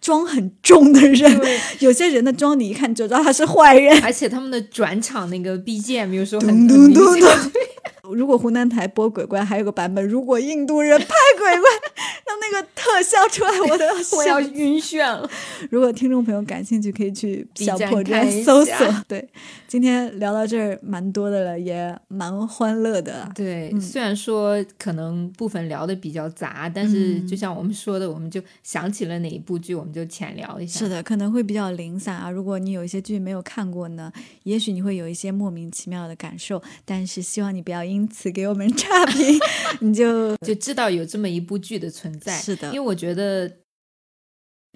[0.00, 1.40] 妆很重的人，
[1.78, 6.42] 有些人的妆你一看就知道他是坏人，而且他们的转场那个 BGM 有时候。
[8.12, 11.06] 如果湖南台播鬼怪，还有个版本，如果印度人拍
[11.38, 11.70] 鬼怪，
[12.26, 15.30] 让那个特效出来，我都要 我要晕眩了。
[15.70, 18.74] 如果听众朋友感兴趣，可以去小破站搜索。
[19.06, 19.26] 对，
[19.72, 23.26] 今天聊到这儿蛮多的了，也蛮欢乐的。
[23.34, 30.80] 对，虽然说可能部分聊的比较杂，但是就像我们说的，我们就想起了哪一部剧，我们就浅聊一下。
[30.80, 32.30] 是的，可能会比较零散啊。
[32.30, 34.12] 如果你有一些剧没有看过呢，
[34.42, 39.40] 也许你会有一些莫名其妙的感受，但是希望你不要因此给我们差评，
[39.80, 42.36] 你就就知道有这么一部剧的存在。
[42.36, 43.50] 是的，因为我觉得，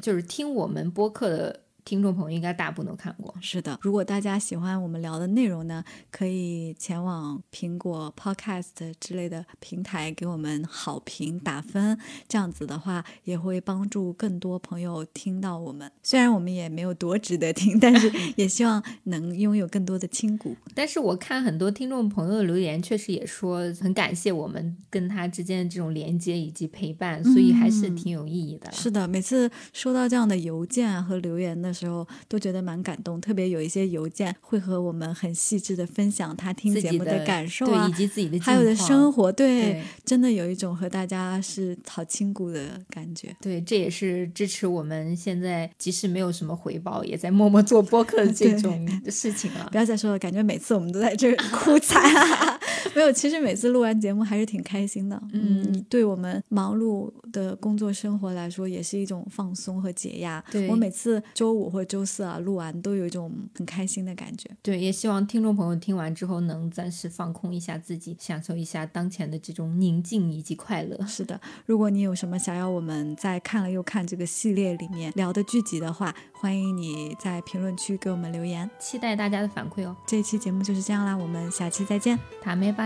[0.03, 1.66] 就是听我们播客的。
[1.87, 3.33] 听众朋友应该大部分都看过。
[3.41, 15.89] 是的，如果大家喜欢我们聊的内容呢，可以前往苹果 Podcast 之类的平台给我们好评打分，这样子的话也会帮助更多朋友听到我们。
[16.03, 20.57] 虽然我们也没有多值得听，但是 也希望能拥有更多的亲骨。
[20.75, 28.73] 但是我看很多听众朋友的留言，确实也说很感谢我们跟他之间的这种连接以及陪伴，所以还是挺有意义的。
[28.73, 31.76] 是的，每次收到这样的邮件啊和留言的。
[31.77, 43.37] 时候都觉得蛮感动，特别有一些邮件会和我们很细致的分享他听节目的感受啊，以及自己的还有的生活，对，真的有一种和大家是好亲骨的感觉。
[43.41, 49.69] 对，这也是支持我们现在即使没有什么回报，也在默默做播客的这 种事情了。
[49.71, 52.03] 不要再说了，感觉每次我们都在这哭惨。
[52.97, 55.23] 没有，其实每次录完节目还是挺开心的。
[55.35, 60.43] 嗯，对我们忙碌的工作生活来说，也是一种放松和解压。
[60.51, 64.49] 对我每次周五或周四啊录完，都有一种很开心的感觉。
[64.63, 70.99] 对，也希望听众朋友听完之后能暂时放空一下自己，享受一下当前的这种宁静以及快乐。
[71.07, 79.95] 是的，如果你有什么想要我们在看了又看这个系列里面聊的剧集的话，欢迎你在评论区给我们留言，期待大家的反馈哦。
[80.07, 82.86] 这一期节目就是这样啦，我们下期再见，塔梅拜